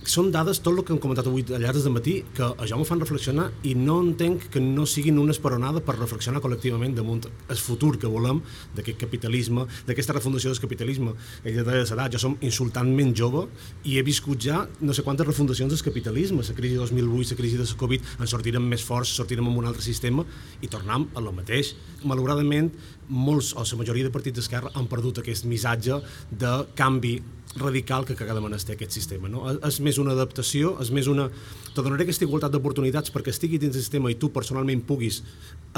Són 0.00 0.30
dades, 0.32 0.62
tot 0.64 0.78
el 0.78 0.84
que 0.84 0.94
hem 0.94 1.00
comentat 1.00 1.26
avui 1.28 1.44
allà 1.52 1.74
des 1.76 1.84
de 1.84 1.90
matí, 1.92 2.14
que 2.34 2.46
això 2.64 2.78
m'ho 2.78 2.86
fan 2.88 3.02
reflexionar 3.02 3.50
i 3.68 3.74
no 3.76 3.98
entenc 4.00 4.46
que 4.52 4.60
no 4.60 4.86
siguin 4.88 5.18
una 5.20 5.34
esperonada 5.34 5.82
per 5.84 5.98
reflexionar 5.98 6.40
col·lectivament 6.40 6.94
damunt 6.96 7.26
el 7.28 7.60
futur 7.60 7.98
que 8.00 8.08
volem 8.08 8.40
d'aquest 8.76 8.96
capitalisme, 9.00 9.66
d'aquesta 9.86 10.16
refundació 10.16 10.50
del 10.50 10.62
capitalisme. 10.62 11.12
Ella 11.44 11.64
deia 11.66 11.84
de 11.84 11.90
l'edat, 11.90 12.14
jo 12.14 12.22
som 12.22 12.36
insultantment 12.40 13.12
jove 13.16 13.46
i 13.84 13.98
he 13.98 14.04
viscut 14.06 14.40
ja 14.40 14.62
no 14.80 14.96
sé 14.96 15.04
quantes 15.04 15.28
refundacions 15.28 15.74
del 15.74 15.82
capitalisme, 15.84 16.40
la 16.48 16.56
crisi 16.56 16.78
de 16.78 16.80
2008, 16.80 17.34
la 17.34 17.40
crisi 17.42 17.60
de 17.60 17.66
la 17.68 17.80
Covid, 17.80 18.06
en 18.20 18.30
sortirem 18.30 18.70
més 18.72 18.84
forts, 18.84 19.12
sortirem 19.20 19.50
amb 19.50 19.60
un 19.60 19.68
altre 19.68 19.84
sistema 19.84 20.24
i 20.62 20.70
tornem 20.72 21.10
a 21.14 21.20
lo 21.20 21.34
mateix. 21.36 21.74
Malauradament, 22.08 22.72
molts, 23.10 23.52
o 23.52 23.66
la 23.66 23.82
majoria 23.82 24.08
de 24.08 24.14
partits 24.14 24.40
d'esquerra 24.40 24.72
han 24.74 24.88
perdut 24.88 25.20
aquest 25.20 25.44
missatge 25.44 26.00
de 26.30 26.54
canvi 26.78 27.18
radical 27.56 28.04
que 28.04 28.14
cada 28.14 28.40
menester 28.40 28.76
aquest 28.76 28.94
sistema. 28.94 29.28
No? 29.28 29.42
És 29.66 29.80
més 29.82 29.89
una 29.98 30.14
adaptació, 30.14 30.76
és 30.82 30.92
més 30.94 31.08
una... 31.10 31.30
Te 31.70 31.84
donaré 31.86 32.02
aquesta 32.02 32.26
igualtat 32.26 32.50
d'oportunitats 32.50 33.12
perquè 33.14 33.30
estigui 33.30 33.58
dins 33.62 33.72
del 33.72 33.82
sistema 33.82 34.10
i 34.10 34.16
tu 34.18 34.32
personalment 34.34 34.80
puguis 34.86 35.20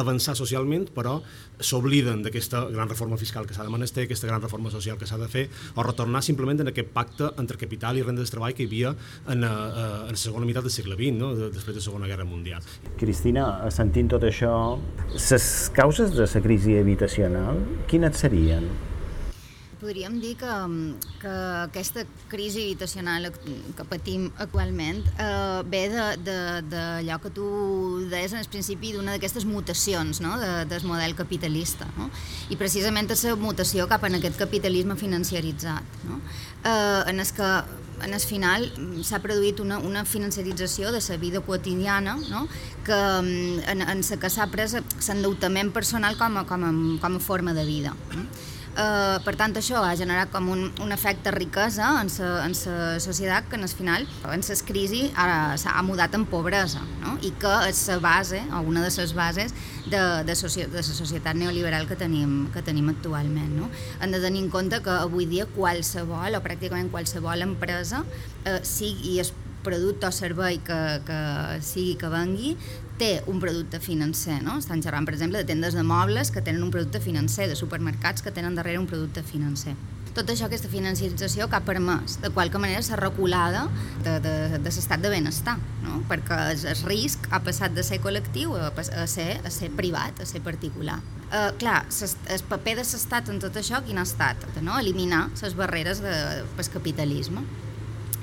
avançar 0.01 0.33
socialment, 0.38 0.87
però 0.94 1.18
s'obliden 1.61 2.22
d'aquesta 2.25 2.62
gran 2.72 2.88
reforma 2.88 3.18
fiscal 3.20 3.44
que 3.46 3.53
s'ha 3.53 3.66
de 3.66 3.72
menester, 3.72 4.07
aquesta 4.07 4.31
gran 4.31 4.40
reforma 4.40 4.72
social 4.72 4.96
que 4.96 5.09
s'ha 5.09 5.18
de 5.20 5.29
fer, 5.29 5.46
o 5.77 5.85
retornar 5.85 6.22
simplement 6.25 6.64
en 6.64 6.72
aquest 6.72 6.88
pacte 6.94 7.29
entre 7.38 7.61
capital 7.61 8.01
i 8.01 8.07
renda 8.07 8.25
de 8.25 8.33
treball 8.33 8.57
que 8.57 8.64
hi 8.64 8.70
havia 8.70 8.94
en, 8.94 9.44
a, 9.44 9.51
eh, 9.53 9.83
eh, 9.83 9.98
en 10.07 10.16
la 10.16 10.22
segona 10.22 10.48
meitat 10.48 10.64
del 10.64 10.72
segle 10.72 10.96
XX, 10.96 11.18
no? 11.18 11.35
després 11.42 11.75
de 11.75 11.83
la 11.83 11.88
Segona 11.88 12.09
Guerra 12.09 12.25
Mundial. 12.25 12.64
Cristina, 13.01 13.51
sentint 13.75 14.09
tot 14.14 14.25
això, 14.25 14.55
les 15.12 15.51
causes 15.77 16.16
de 16.16 16.25
la 16.25 16.42
crisi 16.48 16.79
habitacional, 16.81 17.61
quines 17.90 18.16
serien? 18.25 18.70
Podríem 19.83 20.21
dir 20.23 20.37
que, 20.38 20.47
que 21.21 21.33
aquesta 21.66 22.05
crisi 22.31 22.62
habitacional 22.62 23.33
que 23.35 23.85
patim 23.90 24.29
actualment 24.38 25.03
eh, 25.18 25.61
ve 25.66 25.83
d'allò 25.90 27.18
que 27.25 27.33
tu 27.35 27.47
deies 28.12 28.33
en 28.33 28.42
el 28.45 28.49
principi 28.53 28.95
d'una 28.95 29.16
d'aquestes 29.16 29.45
mutacions 29.45 30.23
no? 30.23 30.37
de, 30.38 30.53
del 30.71 30.87
model 30.87 31.16
capitalista 31.18 31.90
no? 31.99 32.09
i 32.49 32.59
precisament 32.61 33.11
la 33.11 33.35
mutació 33.37 33.88
cap 33.90 34.07
en 34.07 34.21
aquest 34.21 34.38
capitalisme 34.38 34.95
financiaritzat 34.97 35.99
no? 36.07 36.23
eh, 36.62 37.03
en 37.11 37.18
el 37.18 37.33
que 37.35 37.51
en 38.03 38.14
el 38.14 38.23
final 38.23 38.64
s'ha 39.07 39.21
produït 39.23 39.61
una, 39.62 39.79
una 39.79 40.05
financiarització 40.07 40.90
de 40.95 41.03
la 41.09 41.16
vida 41.18 41.40
quotidiana 41.40 42.16
no? 42.31 42.47
que 42.87 42.95
en, 42.95 43.83
en 43.83 44.03
la 44.03 44.16
que 44.23 44.31
s'ha 44.31 44.47
pres 44.55 44.79
l'endeutament 44.79 45.75
personal 45.75 46.18
com 46.18 46.38
a, 46.38 46.47
com, 46.47 46.64
a, 46.71 46.73
com 47.03 47.18
a 47.18 47.21
forma 47.21 47.55
de 47.55 47.66
vida. 47.66 47.95
No? 48.14 48.27
Eh, 48.72 49.18
per 49.20 49.35
tant, 49.37 49.52
això 49.58 49.82
ha 49.85 49.92
generat 49.98 50.30
com 50.32 50.46
un, 50.48 50.62
un 50.80 50.94
efecte 50.94 51.32
riquesa 51.35 51.90
en 52.00 52.08
la 52.08 53.00
societat 53.04 53.50
que 53.50 53.58
en 53.58 53.66
el 53.66 53.68
final, 53.68 54.06
en 54.32 54.44
les 54.48 54.62
crisi, 54.64 55.02
s'ha 55.12 55.82
mudat 55.85 56.14
en 56.16 56.24
pobresa, 56.24 56.80
no? 57.02 57.18
i 57.20 57.35
que 57.42 57.52
és 57.68 57.82
la 57.90 57.98
base, 58.00 58.40
o 58.48 58.62
una 58.72 58.87
de 58.87 58.92
les 58.96 59.12
bases 59.14 59.52
de, 59.85 60.00
de, 60.24 60.37
soci, 60.37 60.64
de 60.64 60.80
la 60.80 60.87
societat 60.87 61.37
neoliberal 61.37 61.87
que 61.87 62.00
tenim, 62.00 62.48
que 62.54 62.64
tenim 62.64 62.88
actualment. 62.88 63.52
No? 63.58 63.68
Hem 64.00 64.16
de 64.16 64.22
tenir 64.24 64.46
en 64.46 64.50
compte 64.50 64.80
que 64.80 64.96
avui 65.04 65.28
dia 65.28 65.44
qualsevol, 65.52 66.32
o 66.32 66.44
pràcticament 66.44 66.88
qualsevol 66.94 67.44
empresa, 67.44 68.06
eh, 68.46 68.61
sigui 68.64 69.18
és 69.20 69.35
producte 69.62 70.08
o 70.08 70.11
servei 70.11 70.58
que, 70.64 70.78
que 71.06 71.18
sigui 71.62 71.94
que 72.00 72.08
vengui, 72.11 72.56
té 73.02 73.22
un 73.26 73.40
producte 73.42 73.80
financer, 73.82 74.38
no? 74.46 74.60
Estan 74.62 74.82
xerrant, 74.84 75.06
per 75.08 75.16
exemple, 75.16 75.40
de 75.42 75.48
tendes 75.48 75.74
de 75.74 75.82
mobles 75.82 76.30
que 76.30 76.42
tenen 76.44 76.62
un 76.62 76.70
producte 76.70 77.00
financer, 77.02 77.48
de 77.50 77.58
supermercats 77.58 78.22
que 78.22 78.30
tenen 78.30 78.54
darrere 78.54 78.78
un 78.78 78.86
producte 78.86 79.24
financer. 79.26 79.74
Tot 80.12 80.28
això, 80.28 80.44
aquesta 80.44 80.68
financiarització 80.68 81.46
que 81.48 81.56
ha 81.56 81.62
permès, 81.64 82.18
de 82.20 82.28
qualque 82.36 82.60
manera, 82.60 82.82
ser 82.84 82.98
reculada 83.00 83.64
de, 84.04 84.18
de, 84.20 84.34
de 84.58 84.72
l'estat 84.76 85.00
de 85.00 85.10
benestar, 85.10 85.56
no? 85.82 86.02
perquè 86.10 86.38
el, 86.52 86.84
risc 86.84 87.26
ha 87.32 87.40
passat 87.42 87.72
de 87.74 87.82
ser 87.86 87.98
col·lectiu 88.04 88.52
a, 88.58 88.68
a, 88.76 89.06
ser, 89.08 89.40
a 89.40 89.50
ser 89.50 89.72
privat, 89.78 90.20
a 90.20 90.28
ser 90.28 90.44
particular. 90.44 91.00
Uh, 91.32 91.48
clar, 91.56 91.80
el 91.88 92.44
paper 92.50 92.76
de 92.82 92.84
l'estat 92.84 93.32
en 93.32 93.40
tot 93.40 93.56
això, 93.56 93.80
quin 93.86 93.98
ha 93.98 94.04
estat? 94.04 94.44
No? 94.60 94.76
Eliminar 94.78 95.30
les 95.40 95.56
barreres 95.56 96.04
de, 96.04 96.14
pel 96.58 96.72
capitalisme 96.76 97.46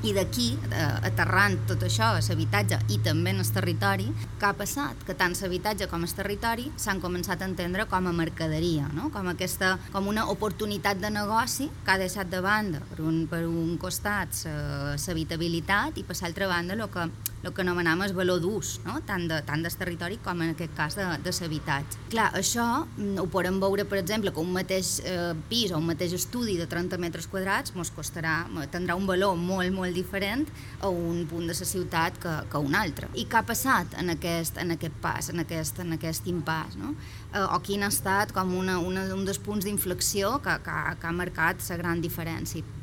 I 0.03 0.13
d'aquí, 0.15 0.49
eh, 0.71 1.09
aterrant 1.09 1.57
tot 1.67 1.83
això 1.83 2.13
a 2.13 2.19
l'habitatge 2.23 2.79
i 2.89 2.99
també 3.03 3.33
en 3.35 3.43
el 3.43 3.51
territori, 3.51 4.07
què 4.39 4.47
ha 4.47 4.53
passat? 4.55 5.01
Que 5.07 5.15
tant 5.19 5.35
l'habitatge 5.41 5.89
com 5.91 6.03
el 6.03 6.13
territori 6.15 6.69
s'han 6.77 7.01
començat 7.03 7.41
a 7.41 7.49
entendre 7.49 7.85
com 7.85 8.07
a 8.07 8.13
mercaderia, 8.15 8.88
no? 8.93 9.09
com, 9.12 9.27
aquesta, 9.27 9.77
com 9.91 10.07
una 10.07 10.27
oportunitat 10.31 11.01
de 11.01 11.09
negoci 11.12 11.69
que 11.83 11.91
ha 11.91 11.97
deixat 11.97 12.29
de 12.31 12.39
banda, 12.41 12.79
per 12.91 13.01
un, 13.03 13.25
per 13.27 13.43
un 13.47 13.75
costat, 13.77 14.45
l'habitabilitat 14.45 15.99
i 15.99 16.05
per 16.07 16.15
l'altra 16.21 16.47
banda 16.47 16.73
el 16.73 16.88
que 16.89 17.09
el 17.43 17.53
que 17.53 17.62
anomenam 17.62 18.01
el 18.03 18.13
valor 18.13 18.41
d'ús, 18.43 18.79
no? 18.83 18.97
tant, 19.07 19.25
de, 19.29 19.39
tant 19.47 19.63
del 19.63 19.75
territori 19.79 20.19
com 20.23 20.41
en 20.43 20.53
aquest 20.53 20.73
cas 20.75 20.97
de, 20.99 21.05
de 21.23 21.31
l'habitatge. 21.31 21.99
Clar, 22.12 22.29
això 22.35 22.65
mm, 22.83 23.15
ho 23.21 23.27
podem 23.31 23.59
veure, 23.62 23.85
per 23.88 23.99
exemple, 24.01 24.33
que 24.35 24.43
un 24.43 24.51
mateix 24.55 24.97
eh, 25.07 25.31
pis 25.51 25.71
o 25.71 25.79
un 25.79 25.88
mateix 25.88 26.15
estudi 26.17 26.57
de 26.59 26.67
30 26.69 26.99
metres 26.99 27.29
quadrats 27.31 27.75
mos 27.77 27.93
costarà, 27.95 28.41
tindrà 28.73 28.97
un 28.99 29.07
valor 29.07 29.38
molt, 29.39 29.71
molt 29.75 29.88
diferent 29.95 30.47
a 30.82 30.89
un 30.89 31.25
punt 31.30 31.47
de 31.47 31.56
la 31.56 31.67
ciutat 31.71 32.17
que, 32.21 32.34
que 32.52 32.62
un 32.63 32.75
altre. 32.78 33.10
I 33.15 33.25
què 33.30 33.39
ha 33.39 33.45
passat 33.47 33.95
en 33.99 34.13
aquest, 34.15 34.60
en 34.62 34.75
aquest 34.75 34.97
pas, 35.04 35.30
en 35.34 35.43
aquest, 35.43 35.80
en 35.84 35.95
aquest 35.97 36.28
impàs? 36.32 36.75
No? 36.80 36.95
Eh, 37.34 37.45
o 37.45 37.62
quin 37.65 37.86
ha 37.86 37.91
estat 37.93 38.34
com 38.36 38.54
una, 38.58 38.80
una, 38.80 39.08
un 39.15 39.25
dels 39.28 39.41
punts 39.41 39.67
d'inflexió 39.67 40.38
que, 40.43 40.60
que, 40.65 40.78
que 40.99 41.10
ha 41.10 41.15
marcat 41.15 41.63
la 41.69 41.80
gran 41.82 42.04
diferència? 42.06 42.78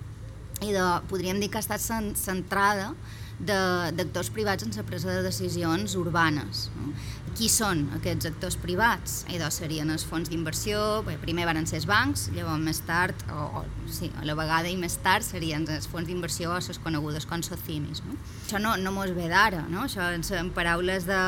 I 0.64 0.72
de, 0.72 0.84
podríem 1.10 1.40
dir 1.42 1.50
que 1.52 1.60
ha 1.60 1.64
estat 1.64 1.82
centrada 2.16 2.92
d'actors 3.36 4.30
privats 4.32 4.64
en 4.64 4.72
la 4.72 4.84
presa 4.88 5.12
de 5.12 5.22
decisions 5.26 5.94
urbanes. 6.00 6.70
No? 6.78 6.94
Qui 7.36 7.50
són 7.52 7.82
aquests 7.92 8.30
actors 8.30 8.54
privats? 8.56 9.18
I 9.28 9.36
doncs 9.36 9.58
serien 9.60 9.90
els 9.92 10.06
fons 10.08 10.30
d'inversió, 10.32 10.78
primer 11.20 11.44
van 11.44 11.66
ser 11.68 11.82
els 11.82 11.86
bancs, 11.88 12.30
llavors 12.32 12.62
més 12.64 12.80
tard, 12.88 13.24
o, 13.28 13.60
o 13.60 13.64
sí, 13.92 14.08
a 14.16 14.24
la 14.24 14.32
vegada 14.38 14.70
i 14.72 14.76
més 14.80 14.96
tard 15.04 15.26
serien 15.26 15.66
els 15.74 15.84
fons 15.92 16.08
d'inversió 16.08 16.54
o 16.54 16.56
les 16.56 16.80
conegudes 16.80 17.28
com 17.28 17.44
socimis. 17.44 18.00
No? 18.08 18.16
Això 18.46 18.62
no, 18.62 18.72
no 18.80 18.94
mos 18.96 19.12
ve 19.12 19.28
d'ara, 19.28 19.66
no? 19.68 19.84
això 19.84 20.08
en 20.40 20.48
paraules 20.56 21.04
de, 21.04 21.20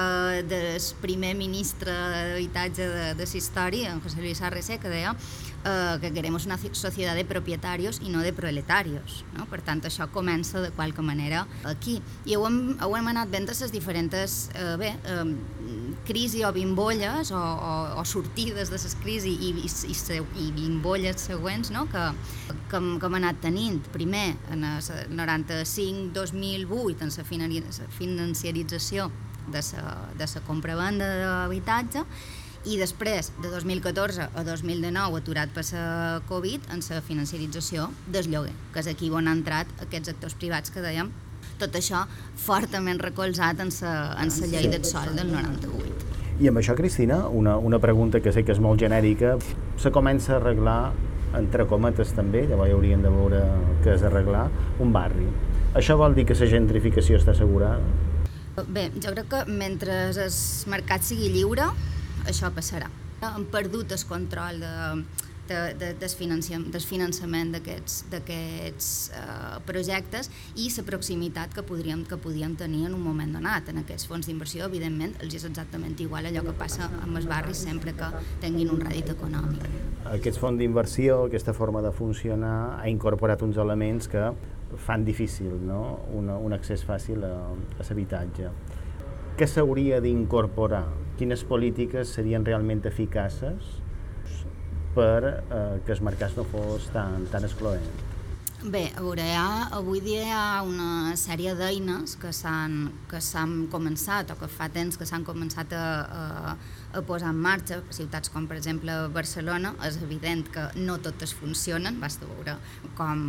del 0.49 0.89
primer 1.03 1.35
ministre 1.37 1.93
d'habitatge 1.93 2.89
de, 2.95 3.07
de 3.21 3.29
història, 3.29 3.93
en 3.93 4.01
José 4.01 4.25
Luis 4.25 4.41
Arrese, 4.41 4.81
que 4.81 4.89
deia 4.89 5.13
eh, 5.65 5.99
que 6.01 6.13
queremos 6.13 6.47
una 6.47 6.59
societat 6.59 7.17
de 7.17 7.25
propietarios 7.25 8.01
i 8.03 8.11
no 8.11 8.23
de 8.23 8.33
proletarios. 8.33 9.25
No? 9.37 9.47
Per 9.51 9.61
tant, 9.63 9.81
això 9.85 10.09
comença 10.13 10.61
de 10.63 10.71
qualque 10.71 11.03
manera 11.03 11.47
aquí. 11.65 12.01
I 12.27 12.37
ho 12.37 12.47
hem, 12.47 12.77
ho 12.85 12.97
hem 12.97 13.09
anat 13.11 13.31
veient 13.33 13.49
les 13.49 13.73
diferents 13.73 14.51
eh, 14.55 14.77
bé, 14.79 14.95
eh, 15.05 15.25
crisi 16.07 16.45
o 16.45 16.53
bimbolles 16.53 17.33
o, 17.33 17.39
o, 17.39 18.01
o 18.01 18.05
sortides 18.05 18.71
de 18.71 18.79
les 18.79 18.97
crisi 19.03 19.35
i, 19.35 19.53
i, 19.61 19.67
i, 19.67 19.95
i 20.45 20.51
bimbolles 20.57 21.21
següents 21.29 21.71
no? 21.75 21.87
que, 21.91 22.05
que, 22.71 22.79
que 22.81 23.07
hem 23.07 23.19
anat 23.21 23.41
tenint. 23.43 23.83
Primer, 23.93 24.37
en 24.53 24.65
el 24.65 24.83
95-2008, 25.19 27.03
en 27.03 27.11
la 27.17 27.25
financiarització 27.99 29.11
de 29.49 29.63
la 30.35 30.43
compra-venda 30.47 31.07
d'habitatge 31.23 32.05
i 32.67 32.77
després, 32.81 33.31
de 33.39 33.51
2014 33.53 34.29
a 34.35 34.43
2019, 34.45 35.21
aturat 35.21 35.53
per 35.55 35.63
la 35.71 36.21
Covid, 36.29 36.67
en 36.75 36.83
la 36.91 37.01
financiarització 37.01 37.89
del 38.11 38.31
lloguer, 38.33 38.55
que 38.75 38.83
és 38.83 38.89
aquí 38.91 39.11
on 39.11 39.29
han 39.29 39.39
entrat 39.39 39.71
aquests 39.85 40.11
actors 40.15 40.35
privats 40.35 40.75
que 40.75 40.83
dèiem, 40.83 41.13
tot 41.59 41.75
això 41.79 42.05
fortament 42.39 42.99
recolzat 43.03 43.61
en 43.63 43.71
la, 43.81 43.93
en 44.23 44.31
la 44.31 44.51
llei 44.51 44.71
del 44.73 44.85
sol 44.85 45.15
del 45.15 45.31
98. 45.31 46.17
I 46.39 46.51
amb 46.51 46.61
això, 46.61 46.75
Cristina, 46.79 47.25
una, 47.29 47.57
una 47.59 47.81
pregunta 47.83 48.21
que 48.23 48.33
sé 48.35 48.45
que 48.47 48.55
és 48.55 48.61
molt 48.63 48.79
genèrica, 48.83 49.37
se 49.79 49.91
comença 49.95 50.37
a 50.37 50.39
arreglar, 50.39 50.93
entre 51.39 51.67
cometes 51.69 52.15
també, 52.17 52.45
llavors 52.49 52.75
hauríem 52.75 53.03
de 53.05 53.11
veure 53.13 53.43
què 53.85 53.95
és 53.97 54.05
arreglar, 54.07 54.47
un 54.83 54.95
barri. 54.95 55.27
Això 55.79 55.99
vol 55.99 56.15
dir 56.15 56.25
que 56.27 56.39
la 56.39 56.51
gentrificació 56.51 57.19
està 57.19 57.35
assegurada? 57.35 57.83
Bé, 58.67 58.89
jo 58.99 59.13
crec 59.15 59.29
que 59.31 59.45
mentre 59.51 60.09
el 60.11 60.39
mercat 60.71 61.05
sigui 61.07 61.29
lliure, 61.35 61.69
això 62.27 62.51
passarà. 62.55 62.91
Hem 63.23 63.47
perdut 63.51 63.93
el 63.93 64.05
control 64.07 64.61
de, 64.63 64.75
de, 65.49 65.75
de, 65.75 65.89
del 65.99 66.85
finançament 66.85 67.55
d'aquests 67.57 68.93
eh, 69.17 69.57
projectes 69.67 70.29
i 70.61 70.69
la 70.77 70.85
proximitat 70.87 71.55
que 71.57 71.65
podríem, 71.67 72.05
que 72.09 72.19
podíem 72.21 72.55
tenir 72.61 72.87
en 72.87 72.95
un 72.99 73.03
moment 73.03 73.33
donat. 73.39 73.71
En 73.73 73.81
aquests 73.83 74.07
fons 74.11 74.29
d'inversió, 74.29 74.69
evidentment, 74.69 75.17
els 75.25 75.35
és 75.41 75.49
exactament 75.49 75.97
igual 76.05 76.29
allò 76.29 76.45
que 76.47 76.55
passa 76.59 76.91
amb 77.03 77.17
els 77.17 77.27
barris 77.31 77.65
sempre 77.65 77.97
que 77.97 78.13
tinguin 78.45 78.71
un 78.75 78.85
rèdit 78.85 79.11
econòmic. 79.17 79.67
Aquest 80.13 80.39
fons 80.41 80.61
d'inversió, 80.61 81.25
aquesta 81.27 81.57
forma 81.57 81.83
de 81.85 81.93
funcionar, 81.93 82.79
ha 82.79 82.89
incorporat 82.89 83.43
uns 83.43 83.59
elements 83.59 84.09
que 84.09 84.31
fan 84.85 85.05
difícil 85.05 85.55
no? 85.65 85.83
un, 86.15 86.29
un 86.29 86.53
accés 86.53 86.85
fàcil 86.85 87.25
a, 87.25 87.35
a 87.49 87.89
l'habitatge. 87.89 88.53
Què 89.39 89.47
s'hauria 89.47 90.01
d'incorporar 90.03 90.85
quines 91.19 91.45
polítiques 91.45 92.15
serien 92.15 92.47
realment 92.47 92.85
eficaces 92.89 93.79
per 94.95 95.23
eh, 95.29 95.81
que 95.85 95.95
els 95.97 96.05
mercats 96.05 96.39
no 96.39 96.47
fos 96.49 96.89
tan, 96.95 97.27
tan 97.33 97.47
excloent? 97.49 98.07
Bé, 98.59 98.89
a 98.99 99.03
veure, 99.05 99.23
ha, 99.39 99.69
avui 99.77 100.01
dia 100.03 100.25
hi 100.27 100.31
ha 100.35 100.63
una 100.67 101.13
sèrie 101.15 101.53
d'eines 101.55 102.17
que 102.19 102.33
s'han 102.35 103.53
començat 103.71 104.33
o 104.35 104.37
que 104.41 104.49
fa 104.51 104.67
temps 104.75 104.99
que 104.99 105.07
s'han 105.07 105.23
començat 105.23 105.71
a, 105.79 105.85
a, 106.03 106.57
a 106.99 107.03
posar 107.07 107.31
en 107.31 107.39
marxa. 107.45 107.79
Ciutats 107.95 108.33
com, 108.35 108.49
per 108.51 108.59
exemple, 108.59 108.97
Barcelona, 109.15 109.77
és 109.87 110.01
evident 110.03 110.43
que 110.51 110.65
no 110.83 110.99
totes 110.99 111.37
funcionen, 111.39 112.01
basta 112.03 112.27
veure 112.27 112.57
com 112.99 113.23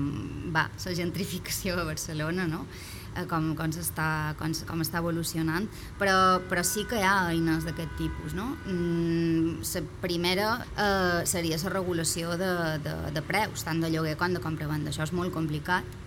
va 0.56 0.66
la 0.74 0.96
gentrificació 0.98 1.78
a 1.78 1.86
Barcelona, 1.92 2.50
no? 2.50 2.64
Eh, 3.20 3.26
com, 3.30 3.54
com, 3.58 3.72
està, 3.82 4.34
com, 4.40 4.54
com 4.68 4.84
està 4.84 5.00
evolucionant, 5.02 5.68
però, 6.00 6.40
però 6.50 6.64
sí 6.66 6.86
que 6.90 7.00
hi 7.00 7.06
ha 7.06 7.30
eines 7.34 7.66
d'aquest 7.68 7.96
tipus. 8.00 8.36
No? 8.38 8.52
Mm, 8.66 9.60
la 9.64 9.84
primera 10.04 10.50
eh, 10.76 11.26
seria 11.30 11.60
la 11.64 11.74
regulació 11.74 12.38
de, 12.40 12.52
de, 12.84 12.96
de 13.16 13.26
preus, 13.26 13.66
tant 13.68 13.82
de 13.84 13.92
lloguer 13.92 14.16
com 14.20 14.36
de 14.36 14.44
compra-venda. 14.44 14.94
Això 14.94 15.06
és 15.08 15.16
molt 15.16 15.34
complicat, 15.36 15.98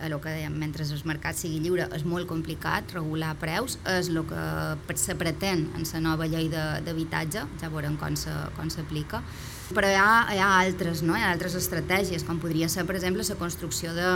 el 0.00 0.14
que 0.16 0.32
dèiem, 0.32 0.54
mentre 0.56 0.86
el 0.86 1.02
mercat 1.04 1.36
sigui 1.36 1.58
lliure 1.60 1.84
és 1.92 2.06
molt 2.08 2.24
complicat 2.28 2.94
regular 2.96 3.34
preus, 3.40 3.76
és 3.84 4.08
el 4.08 4.22
que 4.24 4.96
se 4.96 5.12
pretén 5.20 5.66
en 5.76 5.84
la 5.84 6.00
nova 6.06 6.28
llei 6.30 6.48
d'habitatge, 6.48 7.44
ja 7.60 7.68
veurem 7.68 7.98
com 8.00 8.16
s'aplica, 8.16 9.20
però 9.76 9.90
hi 9.92 9.98
ha, 10.00 10.08
hi 10.32 10.40
ha 10.40 10.48
altres, 10.62 11.04
no? 11.04 11.18
hi 11.18 11.26
ha 11.26 11.34
altres 11.34 11.54
estratègies, 11.60 12.24
com 12.24 12.40
podria 12.40 12.70
ser, 12.72 12.86
per 12.88 12.96
exemple, 12.96 13.28
la 13.28 13.38
construcció 13.44 13.92
de, 13.92 14.08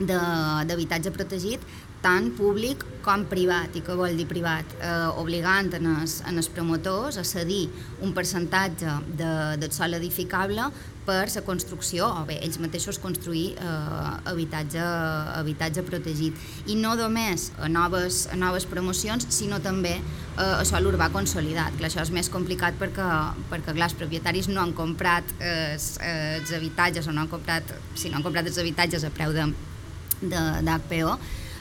d'habitatge 0.00 1.10
protegit 1.10 1.60
tant 2.04 2.28
públic 2.36 2.84
com 3.04 3.24
privat. 3.28 3.74
I 3.76 3.82
què 3.84 3.96
vol 3.96 4.16
dir 4.16 4.26
privat? 4.28 4.76
Eh, 4.80 5.20
obligant 5.20 5.72
en 5.76 5.88
els, 5.98 6.20
en 6.28 6.40
els 6.40 6.50
promotors 6.52 7.18
a 7.20 7.24
cedir 7.24 7.66
un 8.04 8.12
percentatge 8.16 8.98
de, 9.16 9.30
del 9.60 9.72
sol 9.72 9.96
edificable 9.96 10.68
per 11.04 11.26
la 11.28 11.42
construcció, 11.44 12.06
o 12.08 12.22
bé, 12.24 12.38
ells 12.44 12.56
mateixos 12.60 12.96
construir 13.00 13.58
eh, 13.60 14.30
habitatge, 14.30 14.80
habitatge 15.36 15.84
protegit. 15.84 16.40
I 16.72 16.78
no 16.80 16.94
només 16.96 17.50
a 17.60 17.68
noves, 17.68 18.24
a 18.32 18.38
noves 18.40 18.64
promocions, 18.68 19.28
sinó 19.32 19.60
també 19.64 19.98
eh, 19.98 20.40
a 20.40 20.64
sol 20.68 20.88
urbà 20.88 21.10
consolidat. 21.12 21.76
Clar, 21.76 21.92
això 21.92 22.04
és 22.04 22.12
més 22.12 22.32
complicat 22.32 22.80
perquè, 22.80 23.10
perquè 23.52 23.76
clar, 23.76 23.90
els 23.90 23.96
propietaris 24.00 24.48
no 24.52 24.64
han 24.64 24.72
comprat 24.76 25.36
eh, 25.38 25.74
els, 25.74 25.94
els 26.08 26.56
habitatges 26.56 27.08
o 27.08 27.16
no 27.16 27.24
han 27.24 27.32
comprat, 27.32 27.76
si 27.96 28.08
no 28.08 28.20
han 28.20 28.24
comprat 28.26 28.48
els 28.48 28.60
habitatges 28.60 29.04
a 29.04 29.12
preu 29.12 29.36
de, 29.36 29.48
d'HPO 30.24 31.18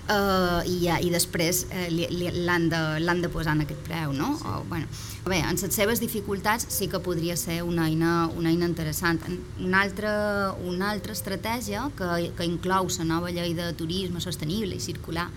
eh, 0.09 0.61
i, 0.69 0.77
ja, 0.85 0.99
i 0.99 1.09
després 1.13 1.63
eh, 1.71 1.87
l'han 1.91 2.69
de, 2.71 2.83
de 3.23 3.31
posar 3.31 3.55
en 3.57 3.63
aquest 3.65 3.81
preu, 3.87 4.13
no? 4.15 4.33
Sí. 4.39 4.47
O, 4.49 4.63
bueno, 4.69 4.87
bé, 5.25 5.39
en 5.39 5.59
les 5.59 5.75
seves 5.75 6.01
dificultats 6.03 6.67
sí 6.73 6.89
que 6.91 6.99
podria 6.99 7.37
ser 7.39 7.61
una 7.63 7.87
eina, 7.87 8.29
una 8.35 8.51
eina 8.51 8.67
interessant. 8.67 9.21
Una 9.59 9.81
altra, 9.81 10.55
una 10.65 10.91
altra 10.91 11.13
estratègia 11.13 11.89
que, 11.97 12.31
que 12.37 12.47
inclou 12.47 12.89
la 12.97 13.07
nova 13.07 13.31
llei 13.31 13.53
de 13.55 13.71
turisme 13.79 14.21
sostenible 14.21 14.75
i 14.75 14.83
circular 14.83 15.29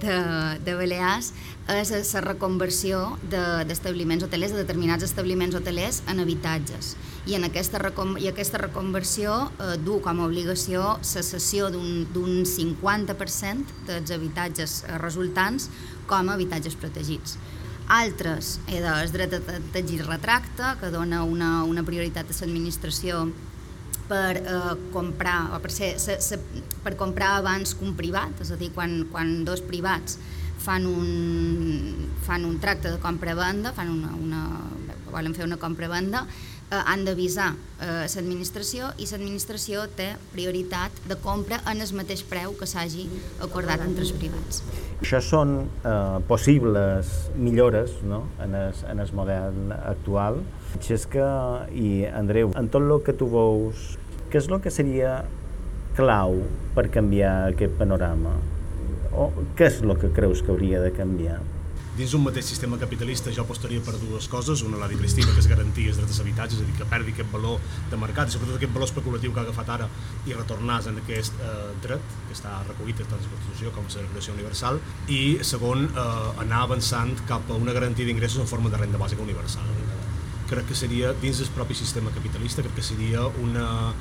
de, 0.00 0.16
de 0.64 0.74
Balears 0.74 1.32
és 1.76 2.14
la 2.14 2.22
reconversió 2.24 3.18
d'establiments 3.30 4.22
de, 4.22 4.30
hotelers, 4.30 4.54
de 4.54 4.62
determinats 4.62 5.04
establiments 5.04 5.56
hotelers 5.58 6.02
en 6.08 6.22
habitatges. 6.22 6.94
I, 7.26 7.34
en 7.34 7.42
aquesta, 7.48 7.80
i 8.22 8.28
aquesta 8.30 8.60
reconversió 8.62 9.34
eh, 9.58 9.74
du 9.82 9.98
com 10.02 10.20
a 10.22 10.28
obligació 10.28 10.92
la 11.02 11.22
cessió 11.26 11.72
d'un 11.74 12.44
50% 12.46 13.80
dels 13.88 14.14
habitatges 14.14 14.84
eh, 14.84 14.94
resultants 15.02 15.66
com 16.06 16.30
a 16.30 16.36
habitatges 16.38 16.78
protegits. 16.78 17.34
Altres, 17.90 18.60
eh, 18.70 18.78
el 18.78 19.10
dret 19.14 19.34
a 19.34 19.58
i 19.74 19.98
retracte, 20.06 20.76
que 20.78 20.92
dona 20.94 21.24
una, 21.26 21.50
una 21.66 21.82
prioritat 21.86 22.30
a 22.30 22.38
l'administració 22.38 23.26
per 24.06 24.38
eh, 24.38 24.74
comprar 24.94 25.52
o 25.56 25.60
per, 25.62 25.74
ser, 25.74 25.96
se, 25.98 26.20
se, 26.22 26.38
per 26.86 26.94
comprar 26.94 27.36
abans 27.40 27.74
que 27.74 27.86
un 27.86 27.98
privat, 27.98 28.38
és 28.42 28.54
a 28.54 28.58
dir, 28.58 28.70
quan, 28.74 29.00
quan 29.10 29.40
dos 29.46 29.66
privats 29.66 30.20
fan 30.62 30.86
un, 30.86 32.10
fan 32.26 32.46
un 32.46 32.58
tracte 32.62 32.90
de 32.90 32.98
compra-venda, 33.02 33.74
fan 33.76 33.90
una, 33.92 34.14
una, 34.14 34.42
volen 35.10 35.34
fer 35.34 35.46
una 35.46 35.58
compra-venda, 35.60 36.24
eh, 36.70 36.82
han 36.84 37.04
d'avisar 37.06 37.52
eh, 37.54 38.06
l'administració 38.14 38.90
i 38.98 39.06
l'administració 39.10 39.86
té 39.98 40.08
prioritat 40.32 41.00
de 41.08 41.16
compra 41.22 41.60
en 41.70 41.82
el 41.84 41.92
mateix 41.98 42.24
preu 42.26 42.56
que 42.58 42.68
s'hagi 42.68 43.06
acordat 43.44 43.84
entre 43.84 44.06
els 44.06 44.12
privats. 44.16 44.62
Això 45.00 45.20
són 45.22 45.56
eh, 45.66 46.18
possibles 46.28 47.12
millores 47.36 47.98
no? 48.02 48.24
en, 48.42 48.54
el, 48.54 48.74
en 48.90 49.02
el 49.04 49.14
model 49.16 49.74
actual. 49.78 50.42
Xesca 50.82 51.28
i 51.72 52.04
Andreu, 52.10 52.52
en 52.58 52.70
tot 52.72 52.84
el 52.84 53.00
que 53.04 53.16
tu 53.16 53.30
veus, 53.32 53.96
què 54.30 54.42
és 54.42 54.50
el 54.50 54.60
que 54.64 54.72
seria 54.74 55.20
clau 55.96 56.42
per 56.76 56.88
canviar 56.92 57.52
aquest 57.52 57.76
panorama? 57.78 58.34
O 59.16 59.30
què 59.56 59.70
és 59.70 59.78
el 59.80 59.94
que 60.00 60.10
creus 60.12 60.42
que 60.44 60.52
hauria 60.52 60.82
de 60.82 60.90
canviar? 60.92 61.38
Dins 61.96 62.12
un 62.14 62.22
mateix 62.26 62.44
sistema 62.44 62.76
capitalista 62.76 63.32
jo 63.32 63.42
apostaria 63.46 63.80
per 63.84 63.94
dues 64.00 64.28
coses, 64.28 64.62
una 64.66 64.88
dit 64.90 64.98
Cristina, 65.00 65.32
que 65.32 65.40
és 65.40 65.48
garantir 65.48 65.86
els 65.90 66.00
drets 66.00 66.18
d'habitatge, 66.20 66.58
és 66.58 66.62
a 66.62 66.66
dir, 66.68 66.74
que 66.76 66.88
perdi 66.90 67.14
aquest 67.14 67.30
valor 67.32 67.60
de 67.90 67.98
mercat 68.00 68.28
i 68.28 68.34
sobretot 68.34 68.58
aquest 68.58 68.74
valor 68.74 68.88
especulatiu 68.90 69.32
que 69.32 69.40
ha 69.40 69.44
agafat 69.46 69.72
ara 69.76 69.88
i 70.28 70.36
retornar 70.36 70.82
en 70.90 71.00
aquest 71.00 71.40
eh, 71.40 71.54
dret 71.84 72.16
que 72.28 72.36
està 72.36 72.58
recollit 72.66 73.00
tant 73.00 73.16
la 73.16 73.30
Constitució 73.32 73.72
com 73.72 73.88
la 73.88 74.02
Declaració 74.02 74.34
Universal. 74.36 74.80
I 75.08 75.22
segon, 75.52 75.86
eh, 75.88 76.42
anar 76.44 76.64
avançant 76.66 77.14
cap 77.30 77.48
a 77.50 77.56
una 77.56 77.72
garantia 77.76 78.06
d'ingressos 78.08 78.44
en 78.44 78.50
forma 78.50 78.72
de 78.72 78.82
renda 78.82 79.00
bàsica 79.00 79.24
universal. 79.24 79.64
Crec 80.46 80.68
que 80.68 80.76
seria, 80.78 81.14
dins 81.22 81.40
del 81.40 81.48
propi 81.56 81.74
sistema 81.74 82.12
capitalista, 82.14 82.62
crec 82.62 82.76
que 82.76 82.84
seria 82.84 83.24
una, 83.42 83.94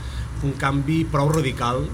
un 0.43 0.53
canvi 0.61 1.03
prou 1.09 1.31
radical 1.31 1.87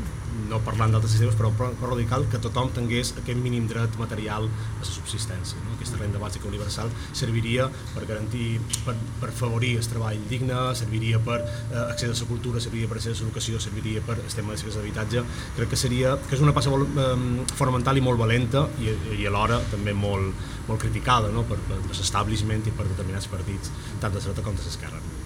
no 0.49 0.59
parlant 0.65 0.93
d'altres 0.93 1.13
sistemes, 1.15 1.35
però, 1.39 1.51
però 1.57 1.91
radical 1.91 2.25
que 2.31 2.39
tothom 2.43 2.71
tingués 2.75 3.13
aquest 3.19 3.39
mínim 3.41 3.67
dret 3.69 3.97
material 3.99 4.47
a 4.47 4.79
la 4.79 4.87
subsistència. 4.87 5.59
No? 5.65 5.75
Aquesta 5.77 5.99
renda 5.99 6.21
bàsica 6.21 6.49
universal 6.49 6.91
serviria 7.17 7.67
per 7.93 8.05
garantir, 8.09 8.59
per, 8.85 8.95
per 9.21 9.31
favorir 9.37 9.75
el 9.79 9.89
treball 9.91 10.21
digne, 10.31 10.59
serviria 10.77 11.21
per 11.23 11.39
eh, 11.43 11.85
accés 11.87 12.11
a 12.11 12.15
la 12.15 12.29
cultura, 12.29 12.63
serviria 12.63 12.89
per 12.91 12.99
accés 12.99 13.17
a 13.17 13.25
l'educació, 13.25 13.61
serviria 13.63 14.03
per 14.05 14.19
el 14.21 14.35
tema 14.35 14.55
de 14.55 14.75
d'habitatge. 14.75 15.25
Crec 15.57 15.73
que 15.73 15.79
seria 15.79 16.15
que 16.27 16.37
és 16.37 16.43
una 16.43 16.55
passa 16.55 16.73
molt, 16.73 16.95
eh, 16.95 17.55
fonamental 17.55 17.97
i 17.97 18.05
molt 18.05 18.21
valenta 18.21 18.67
i, 18.81 18.93
i 19.21 19.27
alhora 19.29 19.59
també 19.71 19.93
molt, 19.93 20.45
molt 20.67 20.81
criticada 20.81 21.31
no? 21.33 21.45
per, 21.47 21.59
per 21.67 21.81
l'establishment 21.89 22.67
i 22.67 22.77
per 22.77 22.87
determinats 22.89 23.29
partits, 23.31 23.73
tant 24.01 24.13
de 24.13 24.23
dreta 24.23 24.45
com 24.45 24.55
de 24.57 24.65
l'esquerra 24.67 25.20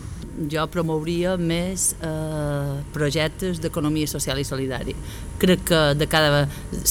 jo 0.52 0.66
promouria 0.72 1.36
més 1.40 1.94
eh, 2.04 2.74
projectes 2.96 3.62
d'economia 3.64 4.10
social 4.12 4.40
i 4.40 4.48
solidària. 4.48 4.98
Crec 5.40 5.64
que 5.70 5.82
de 5.96 6.08
cada 6.12 6.46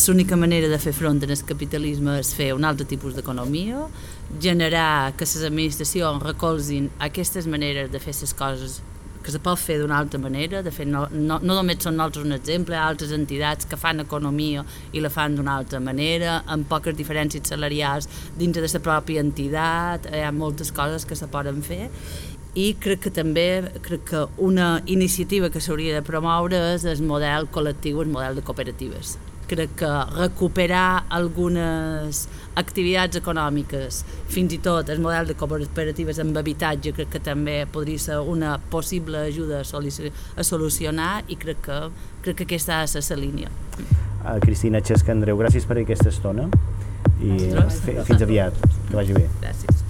l'única 0.06 0.36
manera 0.36 0.70
de 0.72 0.78
fer 0.80 0.94
front 0.96 1.20
al 1.22 1.36
capitalisme 1.48 2.18
és 2.20 2.32
fer 2.36 2.52
un 2.56 2.64
altre 2.64 2.86
tipus 2.88 3.14
d'economia, 3.14 3.84
generar 4.40 5.12
que 5.16 5.28
les 5.28 5.44
administracions 5.44 6.22
recolzin 6.24 6.90
aquestes 6.98 7.46
maneres 7.46 7.90
de 7.92 8.00
fer 8.00 8.16
les 8.20 8.34
coses 8.34 8.80
que 9.24 9.32
se 9.32 9.40
pot 9.40 9.56
fer 9.56 9.78
d'una 9.80 9.96
altra 9.96 10.18
manera, 10.20 10.60
de 10.62 10.70
fet 10.70 10.84
no, 10.86 11.06
no, 11.10 11.38
no 11.40 11.54
només 11.56 11.80
són 11.80 11.96
nosaltres 11.96 12.26
un 12.26 12.36
exemple, 12.36 12.76
altres 12.76 13.14
entitats 13.16 13.64
que 13.64 13.78
fan 13.80 14.04
economia 14.04 14.66
i 14.92 15.00
la 15.00 15.08
fan 15.08 15.38
d'una 15.38 15.56
altra 15.56 15.80
manera, 15.80 16.42
amb 16.44 16.68
poques 16.68 16.96
diferències 16.98 17.48
salarials 17.48 18.08
dins 18.36 18.52
de 18.52 18.66
la 18.66 18.84
pròpia 18.84 19.24
entitat, 19.24 20.10
hi 20.12 20.20
ha 20.20 20.32
moltes 20.32 20.70
coses 20.76 21.08
que 21.08 21.16
se 21.16 21.30
poden 21.32 21.64
fer 21.64 21.88
i 22.54 22.70
crec 22.78 23.02
que 23.08 23.10
també 23.10 23.46
crec 23.82 24.04
que 24.12 24.24
una 24.38 24.78
iniciativa 24.86 25.50
que 25.50 25.60
s'hauria 25.62 25.96
de 25.98 26.06
promoure 26.06 26.58
és 26.74 26.84
el 26.86 27.02
model 27.02 27.48
col·lectiu, 27.54 28.00
el 28.02 28.12
model 28.14 28.38
de 28.38 28.44
cooperatives. 28.46 29.16
Crec 29.50 29.74
que 29.82 29.90
recuperar 30.14 31.04
algunes 31.12 32.22
activitats 32.56 33.18
econòmiques, 33.20 34.00
fins 34.30 34.54
i 34.54 34.60
tot 34.62 34.88
el 34.88 35.02
model 35.04 35.28
de 35.28 35.36
cooperatives 35.36 36.22
amb 36.22 36.38
habitatge, 36.40 36.94
crec 36.96 37.10
que 37.16 37.20
també 37.20 37.58
podria 37.70 38.00
ser 38.06 38.20
una 38.22 38.56
possible 38.70 39.26
ajuda 39.26 39.60
a 39.60 40.46
solucionar 40.46 41.12
i 41.28 41.36
crec 41.36 41.60
que, 41.66 41.80
crec 42.22 42.40
que 42.40 42.48
aquesta 42.48 42.78
ha 42.78 42.86
de 42.86 42.94
ser 42.94 43.18
la 43.18 43.24
línia. 43.26 43.52
Uh, 44.24 44.38
Cristina 44.40 44.80
Xesca 44.80 45.12
Andreu, 45.12 45.36
gràcies 45.42 45.66
per 45.68 45.82
aquesta 45.82 46.08
estona 46.14 46.46
i 47.20 47.50
fins 48.06 48.22
aviat, 48.22 48.62
que 48.88 48.96
vagi 48.96 49.18
bé. 49.18 49.26
Gràcies 49.42 49.83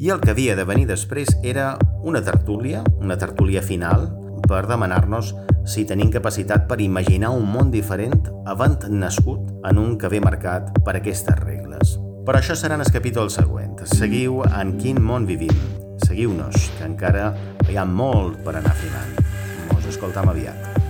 i 0.00 0.08
el 0.08 0.20
que 0.20 0.32
havia 0.32 0.54
de 0.56 0.64
venir 0.64 0.86
després 0.88 1.28
era 1.44 1.74
una 2.08 2.22
tertúlia, 2.24 2.80
una 3.04 3.18
tertúlia 3.20 3.60
final, 3.60 4.08
per 4.48 4.62
demanar-nos 4.64 5.34
si 5.68 5.84
tenim 5.84 6.08
capacitat 6.10 6.64
per 6.70 6.80
imaginar 6.80 7.34
un 7.36 7.44
món 7.44 7.68
diferent 7.70 8.30
havent 8.48 8.88
nascut 8.88 9.52
en 9.68 9.78
un 9.78 9.98
que 10.00 10.08
ve 10.08 10.22
marcat 10.24 10.72
per 10.86 10.96
aquestes 10.96 11.36
regles. 11.44 11.98
Però 12.24 12.40
això 12.40 12.56
seran 12.56 12.80
els 12.80 12.92
capítols 12.94 13.36
següents. 13.36 13.92
Seguiu 14.00 14.40
en 14.48 14.78
quin 14.80 15.02
món 15.04 15.28
vivim. 15.28 15.52
Seguiu-nos, 16.06 16.70
que 16.78 16.88
encara 16.88 17.34
hi 17.68 17.76
ha 17.76 17.84
molt 17.84 18.40
per 18.46 18.56
anar 18.56 18.72
afinant. 18.72 19.20
Ens 19.68 19.92
escoltam 19.92 20.32
aviat. 20.32 20.89